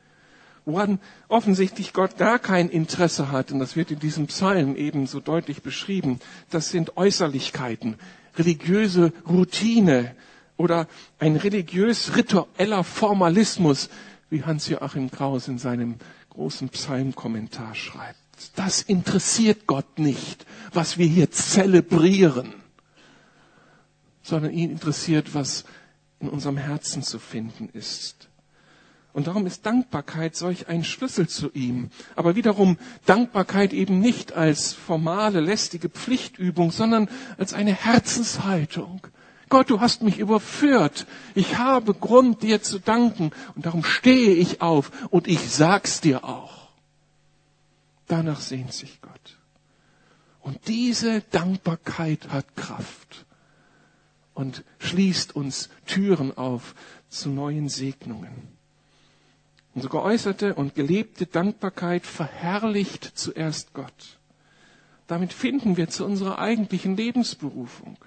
Woran 0.65 0.99
offensichtlich 1.27 1.93
Gott 1.93 2.17
gar 2.17 2.39
kein 2.39 2.69
Interesse 2.69 3.31
hat, 3.31 3.51
und 3.51 3.59
das 3.59 3.75
wird 3.75 3.91
in 3.91 3.99
diesem 3.99 4.27
Psalm 4.27 4.75
eben 4.75 5.05
so 5.05 5.19
deutlich 5.19 5.61
beschrieben, 5.61 6.19
das 6.49 6.69
sind 6.69 6.97
Äußerlichkeiten, 6.97 7.95
religiöse 8.35 9.13
Routine 9.29 10.15
oder 10.57 10.87
ein 11.19 11.35
religiös 11.35 12.15
ritueller 12.15 12.83
Formalismus, 12.83 13.89
wie 14.31 14.43
Hans-Joachim 14.43 15.11
Kraus 15.11 15.47
in 15.47 15.59
seinem 15.59 15.95
großen 16.31 16.69
Psalmkommentar 16.69 17.75
schreibt. 17.75 18.17
Das 18.55 18.81
interessiert 18.81 19.67
Gott 19.67 19.99
nicht, 19.99 20.45
was 20.73 20.97
wir 20.97 21.05
hier 21.07 21.29
zelebrieren 21.31 22.53
sondern 24.25 24.51
ihn 24.51 24.71
interessiert, 24.71 25.35
was 25.35 25.65
in 26.19 26.29
unserem 26.29 26.57
Herzen 26.57 27.03
zu 27.03 27.19
finden 27.19 27.69
ist. 27.71 28.27
Und 29.13 29.27
darum 29.27 29.45
ist 29.45 29.65
Dankbarkeit 29.65 30.35
solch 30.35 30.67
ein 30.67 30.83
Schlüssel 30.83 31.29
zu 31.29 31.51
ihm. 31.53 31.89
Aber 32.15 32.35
wiederum 32.35 32.77
Dankbarkeit 33.05 33.71
eben 33.71 33.99
nicht 33.99 34.33
als 34.33 34.73
formale, 34.73 35.39
lästige 35.39 35.89
Pflichtübung, 35.89 36.71
sondern 36.71 37.07
als 37.37 37.53
eine 37.53 37.73
Herzenshaltung. 37.73 39.07
Gott, 39.47 39.69
du 39.69 39.79
hast 39.79 40.01
mich 40.01 40.17
überführt. 40.17 41.05
Ich 41.35 41.59
habe 41.59 41.93
Grund, 41.93 42.41
dir 42.41 42.63
zu 42.63 42.79
danken. 42.79 43.31
Und 43.55 43.67
darum 43.67 43.83
stehe 43.83 44.33
ich 44.33 44.61
auf 44.61 44.91
und 45.11 45.27
ich 45.27 45.39
sag's 45.39 46.01
dir 46.01 46.25
auch. 46.25 46.69
Danach 48.07 48.41
sehnt 48.41 48.73
sich 48.73 48.99
Gott. 49.01 49.37
Und 50.41 50.67
diese 50.67 51.21
Dankbarkeit 51.21 52.29
hat 52.29 52.55
Kraft 52.55 53.24
und 54.35 54.63
schließt 54.77 55.35
uns 55.35 55.69
Türen 55.87 56.37
auf 56.37 56.75
zu 57.09 57.29
neuen 57.29 57.69
Segnungen. 57.69 58.55
Unsere 59.73 59.91
geäußerte 59.91 60.53
und 60.53 60.75
gelebte 60.75 61.25
Dankbarkeit 61.25 62.05
verherrlicht 62.05 63.03
zuerst 63.15 63.73
Gott. 63.73 64.19
Damit 65.07 65.33
finden 65.33 65.77
wir 65.77 65.89
zu 65.89 66.05
unserer 66.05 66.39
eigentlichen 66.39 66.95
Lebensberufung. 66.95 67.97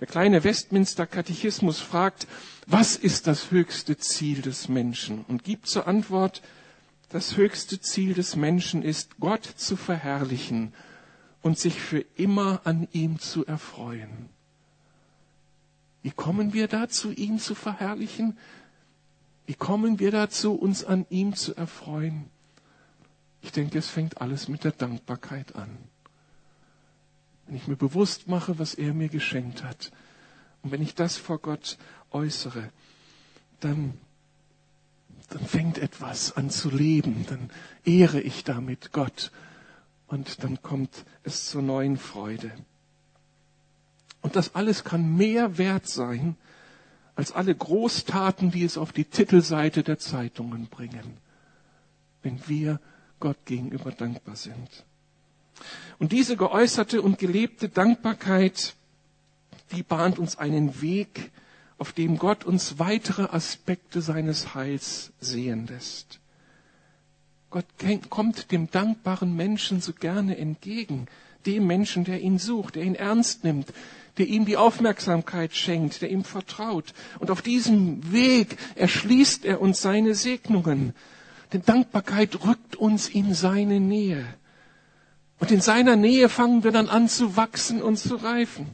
Der 0.00 0.06
kleine 0.06 0.44
Westminster 0.44 1.06
Katechismus 1.06 1.78
fragt, 1.78 2.26
was 2.66 2.96
ist 2.96 3.26
das 3.26 3.50
höchste 3.50 3.96
Ziel 3.98 4.42
des 4.42 4.68
Menschen? 4.68 5.24
Und 5.28 5.44
gibt 5.44 5.66
zur 5.66 5.86
Antwort, 5.86 6.42
das 7.08 7.36
höchste 7.36 7.80
Ziel 7.80 8.14
des 8.14 8.34
Menschen 8.34 8.82
ist, 8.82 9.20
Gott 9.20 9.44
zu 9.44 9.76
verherrlichen 9.76 10.74
und 11.42 11.58
sich 11.58 11.80
für 11.80 12.04
immer 12.16 12.62
an 12.64 12.88
ihm 12.92 13.18
zu 13.18 13.44
erfreuen. 13.46 14.30
Wie 16.02 16.10
kommen 16.10 16.52
wir 16.52 16.68
dazu, 16.68 17.12
ihn 17.12 17.38
zu 17.38 17.54
verherrlichen? 17.54 18.36
Wie 19.46 19.54
kommen 19.54 19.98
wir 19.98 20.10
dazu, 20.10 20.54
uns 20.54 20.84
an 20.84 21.06
ihm 21.10 21.34
zu 21.34 21.54
erfreuen? 21.54 22.26
Ich 23.40 23.52
denke, 23.52 23.78
es 23.78 23.88
fängt 23.88 24.20
alles 24.20 24.48
mit 24.48 24.64
der 24.64 24.72
Dankbarkeit 24.72 25.54
an. 25.56 25.76
Wenn 27.46 27.56
ich 27.56 27.66
mir 27.66 27.76
bewusst 27.76 28.28
mache, 28.28 28.58
was 28.58 28.74
er 28.74 28.94
mir 28.94 29.08
geschenkt 29.08 29.64
hat, 29.64 29.92
und 30.62 30.70
wenn 30.70 30.82
ich 30.82 30.94
das 30.94 31.16
vor 31.16 31.38
Gott 31.38 31.76
äußere, 32.12 32.70
dann, 33.60 33.94
dann 35.28 35.44
fängt 35.44 35.78
etwas 35.78 36.36
an 36.36 36.50
zu 36.50 36.70
leben, 36.70 37.26
dann 37.28 37.50
ehre 37.84 38.20
ich 38.20 38.44
damit 38.44 38.92
Gott 38.92 39.32
und 40.06 40.44
dann 40.44 40.62
kommt 40.62 41.04
es 41.24 41.48
zur 41.48 41.62
neuen 41.62 41.96
Freude. 41.96 42.52
Und 44.22 44.36
das 44.36 44.54
alles 44.54 44.84
kann 44.84 45.16
mehr 45.16 45.58
wert 45.58 45.86
sein 45.86 46.36
als 47.14 47.32
alle 47.32 47.54
Großtaten, 47.54 48.50
die 48.50 48.64
es 48.64 48.78
auf 48.78 48.92
die 48.92 49.04
Titelseite 49.04 49.82
der 49.82 49.98
Zeitungen 49.98 50.68
bringen, 50.68 51.18
wenn 52.22 52.40
wir 52.48 52.80
Gott 53.20 53.36
gegenüber 53.44 53.92
dankbar 53.92 54.36
sind. 54.36 54.84
Und 55.98 56.12
diese 56.12 56.36
geäußerte 56.36 57.02
und 57.02 57.18
gelebte 57.18 57.68
Dankbarkeit, 57.68 58.74
die 59.72 59.82
bahnt 59.82 60.18
uns 60.18 60.36
einen 60.38 60.80
Weg, 60.80 61.30
auf 61.78 61.92
dem 61.92 62.16
Gott 62.16 62.44
uns 62.44 62.78
weitere 62.78 63.24
Aspekte 63.24 64.00
seines 64.00 64.54
Heils 64.54 65.12
sehen 65.20 65.66
lässt. 65.66 66.21
Gott 67.52 67.66
kommt 68.08 68.50
dem 68.50 68.70
dankbaren 68.70 69.36
Menschen 69.36 69.82
so 69.82 69.92
gerne 69.92 70.38
entgegen, 70.38 71.06
dem 71.44 71.66
Menschen, 71.66 72.04
der 72.04 72.22
ihn 72.22 72.38
sucht, 72.38 72.76
der 72.76 72.82
ihn 72.82 72.94
ernst 72.94 73.44
nimmt, 73.44 73.66
der 74.16 74.26
ihm 74.26 74.46
die 74.46 74.56
Aufmerksamkeit 74.56 75.54
schenkt, 75.54 76.00
der 76.00 76.10
ihm 76.10 76.24
vertraut. 76.24 76.94
Und 77.18 77.30
auf 77.30 77.42
diesem 77.42 78.10
Weg 78.10 78.56
erschließt 78.74 79.44
er 79.44 79.60
uns 79.60 79.82
seine 79.82 80.14
Segnungen. 80.14 80.94
Denn 81.52 81.62
Dankbarkeit 81.62 82.42
rückt 82.46 82.76
uns 82.76 83.10
in 83.10 83.34
seine 83.34 83.80
Nähe. 83.80 84.24
Und 85.38 85.50
in 85.50 85.60
seiner 85.60 85.96
Nähe 85.96 86.30
fangen 86.30 86.64
wir 86.64 86.72
dann 86.72 86.88
an 86.88 87.06
zu 87.06 87.36
wachsen 87.36 87.82
und 87.82 87.98
zu 87.98 88.16
reifen. 88.16 88.66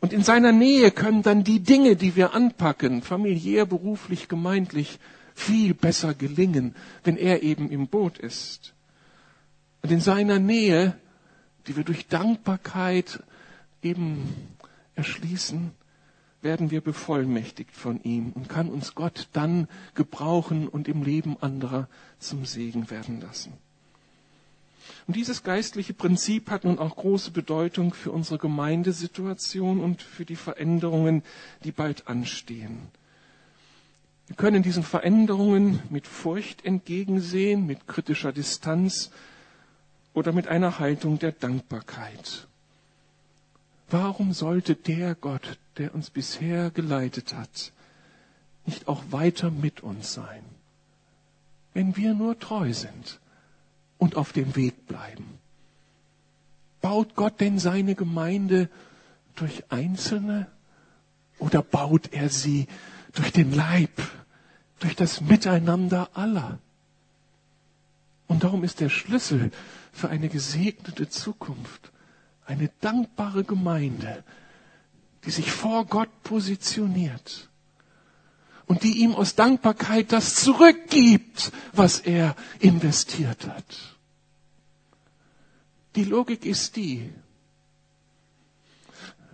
Und 0.00 0.14
in 0.14 0.22
seiner 0.22 0.52
Nähe 0.52 0.90
können 0.90 1.22
dann 1.22 1.44
die 1.44 1.60
Dinge, 1.60 1.96
die 1.96 2.16
wir 2.16 2.32
anpacken, 2.32 3.02
familiär, 3.02 3.66
beruflich, 3.66 4.28
gemeindlich, 4.28 4.98
viel 5.34 5.74
besser 5.74 6.14
gelingen, 6.14 6.74
wenn 7.02 7.16
er 7.16 7.42
eben 7.42 7.70
im 7.70 7.88
Boot 7.88 8.18
ist. 8.18 8.74
Und 9.82 9.90
in 9.90 10.00
seiner 10.00 10.38
Nähe, 10.38 10.96
die 11.66 11.76
wir 11.76 11.84
durch 11.84 12.06
Dankbarkeit 12.06 13.22
eben 13.82 14.32
erschließen, 14.94 15.72
werden 16.40 16.70
wir 16.70 16.80
bevollmächtigt 16.80 17.74
von 17.74 18.02
ihm 18.02 18.32
und 18.32 18.48
kann 18.48 18.68
uns 18.68 18.94
Gott 18.94 19.28
dann 19.32 19.66
gebrauchen 19.94 20.68
und 20.68 20.88
im 20.88 21.02
Leben 21.02 21.36
anderer 21.40 21.88
zum 22.18 22.44
Segen 22.44 22.90
werden 22.90 23.20
lassen. 23.20 23.52
Und 25.06 25.16
dieses 25.16 25.42
geistliche 25.42 25.94
Prinzip 25.94 26.50
hat 26.50 26.64
nun 26.64 26.78
auch 26.78 26.96
große 26.96 27.30
Bedeutung 27.30 27.94
für 27.94 28.10
unsere 28.12 28.38
Gemeindesituation 28.38 29.80
und 29.80 30.02
für 30.02 30.24
die 30.24 30.36
Veränderungen, 30.36 31.22
die 31.64 31.72
bald 31.72 32.06
anstehen. 32.06 32.78
Wir 34.26 34.36
können 34.36 34.62
diesen 34.62 34.82
Veränderungen 34.82 35.82
mit 35.90 36.06
Furcht 36.06 36.64
entgegensehen, 36.64 37.66
mit 37.66 37.86
kritischer 37.86 38.32
Distanz 38.32 39.10
oder 40.14 40.32
mit 40.32 40.48
einer 40.48 40.78
Haltung 40.78 41.18
der 41.18 41.32
Dankbarkeit. 41.32 42.46
Warum 43.90 44.32
sollte 44.32 44.74
der 44.74 45.14
Gott, 45.14 45.58
der 45.76 45.94
uns 45.94 46.10
bisher 46.10 46.70
geleitet 46.70 47.34
hat, 47.34 47.72
nicht 48.64 48.88
auch 48.88 49.02
weiter 49.10 49.50
mit 49.50 49.82
uns 49.82 50.14
sein, 50.14 50.42
wenn 51.74 51.96
wir 51.96 52.14
nur 52.14 52.38
treu 52.38 52.72
sind 52.72 53.20
und 53.98 54.16
auf 54.16 54.32
dem 54.32 54.56
Weg 54.56 54.86
bleiben? 54.86 55.38
Baut 56.80 57.14
Gott 57.14 57.40
denn 57.40 57.58
seine 57.58 57.94
Gemeinde 57.94 58.70
durch 59.36 59.64
Einzelne 59.70 60.46
oder 61.38 61.62
baut 61.62 62.12
er 62.12 62.30
sie 62.30 62.68
durch 63.14 63.32
den 63.32 63.52
Leib, 63.52 63.90
durch 64.80 64.96
das 64.96 65.20
Miteinander 65.20 66.10
aller? 66.14 66.58
Und 68.26 68.44
darum 68.44 68.64
ist 68.64 68.80
der 68.80 68.88
Schlüssel 68.88 69.50
für 69.92 70.08
eine 70.08 70.28
gesegnete 70.28 71.08
Zukunft 71.08 71.92
eine 72.46 72.70
dankbare 72.80 73.44
Gemeinde, 73.44 74.24
die 75.24 75.30
sich 75.30 75.50
vor 75.50 75.86
Gott 75.86 76.10
positioniert 76.22 77.48
und 78.66 78.82
die 78.82 78.98
ihm 79.02 79.14
aus 79.14 79.34
Dankbarkeit 79.34 80.12
das 80.12 80.34
zurückgibt, 80.36 81.52
was 81.72 82.00
er 82.00 82.34
investiert 82.60 83.46
hat. 83.46 83.96
Die 85.96 86.04
Logik 86.04 86.44
ist 86.44 86.76
die, 86.76 87.12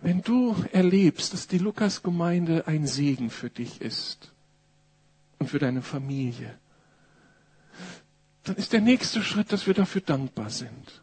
wenn 0.03 0.23
du 0.23 0.55
erlebst, 0.73 1.35
dass 1.35 1.47
die 1.47 1.59
Lukas-Gemeinde 1.59 2.67
ein 2.67 2.87
Segen 2.87 3.31
für 3.31 3.51
dich 3.51 3.81
ist 3.81 4.33
und 5.39 5.51
für 5.51 5.59
deine 5.59 5.83
Familie, 5.83 6.59
dann 8.45 8.57
ist 8.57 8.73
der 8.73 8.81
nächste 8.81 9.23
Schritt, 9.23 9.53
dass 9.53 9.67
wir 9.67 9.75
dafür 9.75 10.01
dankbar 10.01 10.51
sind. 10.51 11.03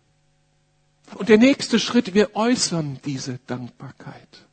Und 1.16 1.30
der 1.30 1.38
nächste 1.38 1.80
Schritt, 1.80 2.14
wir 2.14 2.36
äußern 2.36 3.00
diese 3.06 3.40
Dankbarkeit 3.48 4.48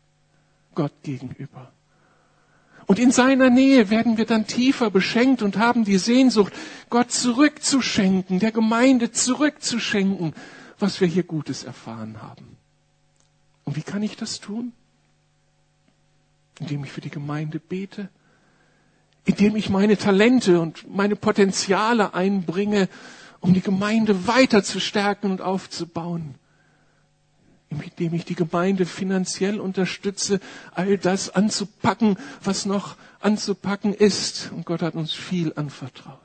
Gott 0.75 0.93
gegenüber. 1.03 1.73
Und 2.87 2.99
in 2.99 3.11
seiner 3.11 3.49
Nähe 3.49 3.89
werden 3.89 4.19
wir 4.19 4.27
dann 4.27 4.47
tiefer 4.47 4.91
beschenkt 4.91 5.43
und 5.43 5.57
haben 5.57 5.85
die 5.85 5.99
Sehnsucht, 5.99 6.53
Gott 6.91 7.11
zurückzuschenken, 7.11 8.41
der 8.41 8.53
Gemeinde 8.53 9.11
zurückzuschenken, 9.11 10.35
was 10.79 11.01
wir 11.01 11.09
hier 11.09 11.23
Gutes 11.23 11.65
erfahren 11.65 12.21
haben. 12.21 12.59
Und 13.65 13.77
wie 13.77 13.83
kann 13.83 14.03
ich 14.03 14.17
das 14.17 14.41
tun? 14.41 14.73
Indem 16.61 16.85
ich 16.85 16.93
für 16.93 17.01
die 17.01 17.11
Gemeinde 17.11 17.59
bete, 17.59 18.09
indem 19.25 19.57
ich 19.57 19.71
meine 19.71 19.97
Talente 19.97 20.61
und 20.61 20.95
meine 20.95 21.17
Potenziale 21.17 22.15
einbringe, 22.15 22.89
um 23.41 23.55
die 23.55 23.61
Gemeinde 23.63 24.27
weiter 24.27 24.63
zu 24.63 24.81
stärken 24.81 25.31
und 25.31 25.41
aufzubauen 25.41 26.37
indem 27.83 28.15
ich 28.15 28.25
die 28.25 28.35
Gemeinde 28.35 28.87
finanziell 28.87 29.61
unterstütze, 29.61 30.41
all 30.75 30.99
das 30.99 31.31
anzupacken, 31.31 32.17
was 32.43 32.67
noch 32.67 32.97
anzupacken 33.21 33.95
ist. 33.95 34.51
Und 34.53 34.67
Gott 34.67 34.83
hat 34.83 34.95
uns 34.95 35.13
viel 35.13 35.53
anvertraut. 35.57 36.21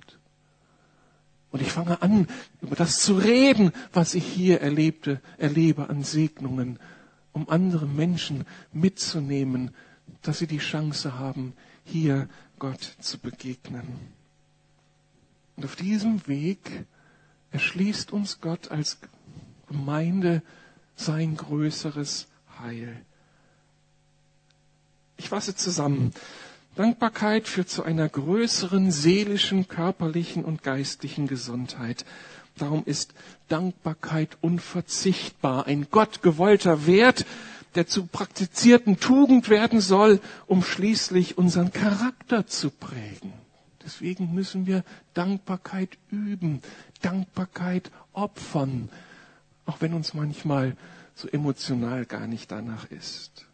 Und 1.51 1.61
ich 1.61 1.71
fange 1.71 2.01
an, 2.01 2.27
über 2.61 2.75
das 2.75 2.99
zu 2.99 3.15
reden, 3.15 3.71
was 3.91 4.13
ich 4.13 4.25
hier 4.25 4.61
erlebte, 4.61 5.19
erlebe 5.37 5.89
an 5.89 6.03
Segnungen, 6.03 6.77
um 7.33 7.49
andere 7.49 7.85
Menschen 7.85 8.45
mitzunehmen, 8.71 9.71
dass 10.21 10.39
sie 10.39 10.47
die 10.47 10.57
Chance 10.57 11.17
haben, 11.17 11.53
hier 11.83 12.27
Gott 12.57 12.81
zu 12.99 13.17
begegnen. 13.19 13.87
Und 15.55 15.65
auf 15.65 15.75
diesem 15.75 16.25
Weg 16.27 16.85
erschließt 17.51 18.11
uns 18.13 18.41
Gott 18.41 18.71
als 18.71 18.99
Gemeinde 19.67 20.41
sein 20.95 21.35
größeres 21.35 22.27
Heil. 22.59 23.01
Ich 25.17 25.29
fasse 25.29 25.55
zusammen. 25.55 26.13
Dankbarkeit 26.75 27.47
führt 27.47 27.69
zu 27.69 27.83
einer 27.83 28.07
größeren 28.07 28.91
seelischen, 28.91 29.67
körperlichen 29.67 30.45
und 30.45 30.63
geistlichen 30.63 31.27
Gesundheit. 31.27 32.05
Darum 32.59 32.83
ist 32.85 33.13
Dankbarkeit 33.47 34.37
unverzichtbar, 34.41 35.65
ein 35.65 35.87
gottgewollter 35.89 36.85
Wert, 36.85 37.25
der 37.75 37.87
zu 37.87 38.05
praktizierten 38.05 38.99
Tugend 38.99 39.49
werden 39.49 39.81
soll, 39.81 40.19
um 40.47 40.63
schließlich 40.63 41.37
unseren 41.37 41.71
Charakter 41.71 42.47
zu 42.47 42.69
prägen. 42.69 43.33
Deswegen 43.83 44.33
müssen 44.33 44.67
wir 44.67 44.83
Dankbarkeit 45.13 45.97
üben, 46.11 46.61
Dankbarkeit 47.01 47.91
opfern, 48.13 48.89
auch 49.65 49.81
wenn 49.81 49.93
uns 49.93 50.13
manchmal 50.13 50.75
so 51.15 51.27
emotional 51.27 52.05
gar 52.05 52.27
nicht 52.27 52.51
danach 52.51 52.89
ist. 52.91 53.45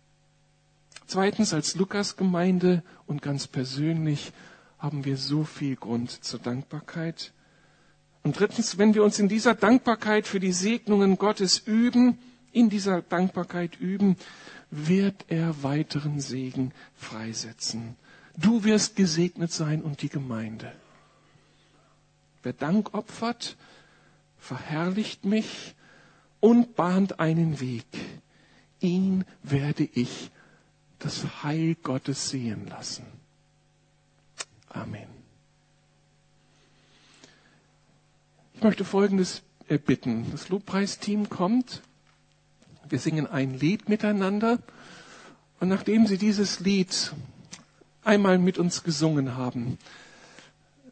Zweitens, 1.08 1.54
als 1.54 1.76
Lukas-Gemeinde 1.76 2.84
und 3.06 3.22
ganz 3.22 3.48
persönlich 3.48 4.32
haben 4.80 5.06
wir 5.06 5.18
so 5.18 5.44
viel 5.44 5.76
Grund 5.76 6.12
zur 6.12 6.40
Dankbarkeit. 6.40 7.32
Und 8.26 8.40
drittens, 8.40 8.80
wenn 8.80 8.96
wir 8.96 9.04
uns 9.04 9.20
in 9.20 9.30
dieser 9.30 9.54
Dankbarkeit 9.54 10.26
für 10.26 10.40
die 10.40 10.52
Segnungen 10.52 11.20
Gottes 11.20 11.60
üben, 11.60 12.18
in 12.52 12.72
dieser 12.72 13.04
Dankbarkeit 13.04 13.80
üben, 13.80 14.18
wird 14.72 15.26
er 15.28 15.62
weiteren 15.62 16.20
Segen 16.20 16.74
freisetzen. 16.96 17.96
Du 18.36 18.64
wirst 18.64 18.96
gesegnet 18.96 19.52
sein 19.52 19.84
und 19.84 20.02
die 20.02 20.10
Gemeinde. 20.10 20.72
Wer 22.42 22.54
Dank 22.54 22.96
opfert, 22.96 23.58
verherrlicht 24.40 25.24
mich 25.24 25.76
und 26.40 26.76
bahnt 26.76 27.20
einen 27.20 27.60
Weg. 27.60 27.86
Ihn 28.80 29.24
werde 29.44 29.84
ich 29.84 30.32
das 30.98 31.44
Heil 31.44 31.76
Gottes 31.76 32.30
sehen 32.30 32.66
lassen. 32.70 33.06
Amen. 34.70 35.15
Möchte 38.66 38.84
Folgendes 38.84 39.44
bitten. 39.86 40.26
Das 40.32 40.50
Lobpreisteam 40.50 41.30
kommt. 41.30 41.84
Wir 42.90 42.98
singen 42.98 43.28
ein 43.28 43.54
Lied 43.54 43.90
miteinander. 43.90 44.58
Und 45.60 45.68
nachdem 45.68 46.08
Sie 46.08 46.18
dieses 46.18 46.62
Lied 46.62 47.14
einmal 48.04 48.40
mit 48.40 48.58
uns 48.58 48.82
gesungen 48.82 49.36
haben, 49.38 49.78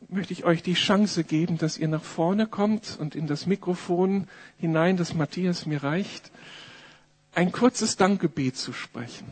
möchte 0.07 0.33
ich 0.33 0.43
euch 0.43 0.61
die 0.61 0.75
Chance 0.75 1.23
geben, 1.23 1.57
dass 1.57 1.79
ihr 1.79 1.87
nach 1.87 2.03
vorne 2.03 2.45
kommt 2.45 2.95
und 2.99 3.15
in 3.15 3.25
das 3.25 3.47
Mikrofon 3.47 4.27
hinein, 4.59 4.95
das 4.95 5.15
Matthias 5.15 5.65
mir 5.65 5.81
reicht, 5.81 6.29
ein 7.33 7.51
kurzes 7.51 7.95
Dankgebet 7.97 8.55
zu 8.55 8.71
sprechen. 8.71 9.25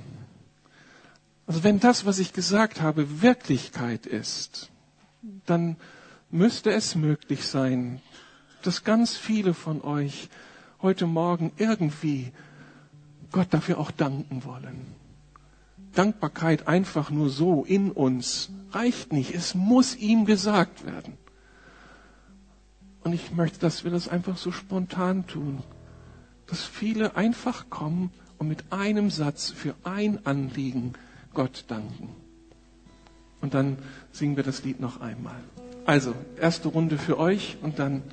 Also 1.46 1.64
wenn 1.64 1.80
das, 1.80 2.08
was 2.08 2.18
ich 2.18 2.34
gesagt 2.34 2.82
habe, 2.82 3.22
Wirklichkeit 3.22 4.08
ist, 4.08 4.72
dann 5.46 5.76
müsste 6.32 6.72
es 6.72 6.96
möglich 6.96 7.46
sein, 7.46 8.02
dass 8.66 8.84
ganz 8.84 9.18
viele 9.18 9.54
von 9.54 9.82
euch 9.82 10.30
heute 10.82 11.08
Morgen 11.08 11.52
irgendwie 11.58 12.32
Gott 13.32 13.48
dafür 13.52 13.80
auch 13.80 13.92
danken 13.92 14.44
wollen. 14.44 14.86
Dankbarkeit 15.94 16.68
einfach 16.68 17.10
nur 17.10 17.30
so 17.30 17.64
in 17.64 17.92
uns 17.92 18.50
reicht 18.72 19.12
nicht. 19.12 19.34
Es 19.34 19.56
muss 19.56 19.96
ihm 19.96 20.26
gesagt 20.26 20.86
werden. 20.86 21.18
Und 23.04 23.14
ich 23.14 23.32
möchte, 23.32 23.60
dass 23.60 23.84
wir 23.84 23.92
das 23.92 24.08
einfach 24.08 24.38
so 24.38 24.52
spontan 24.52 25.28
tun. 25.28 25.64
Dass 26.48 26.64
viele 26.64 27.16
einfach 27.16 27.70
kommen 27.70 28.12
und 28.38 28.48
mit 28.48 28.72
einem 28.72 29.10
Satz 29.10 29.50
für 29.50 29.76
ein 29.84 30.26
Anliegen 30.26 30.94
Gott 31.34 31.66
danken. 31.68 32.10
Und 33.42 33.54
dann 33.54 33.78
singen 34.12 34.36
wir 34.36 34.44
das 34.44 34.64
Lied 34.64 34.80
noch 34.80 35.02
einmal. 35.02 35.40
Also, 35.86 36.14
erste 36.40 36.68
Runde 36.68 36.98
für 36.98 37.18
euch 37.18 37.58
und 37.62 37.80
dann 37.80 38.04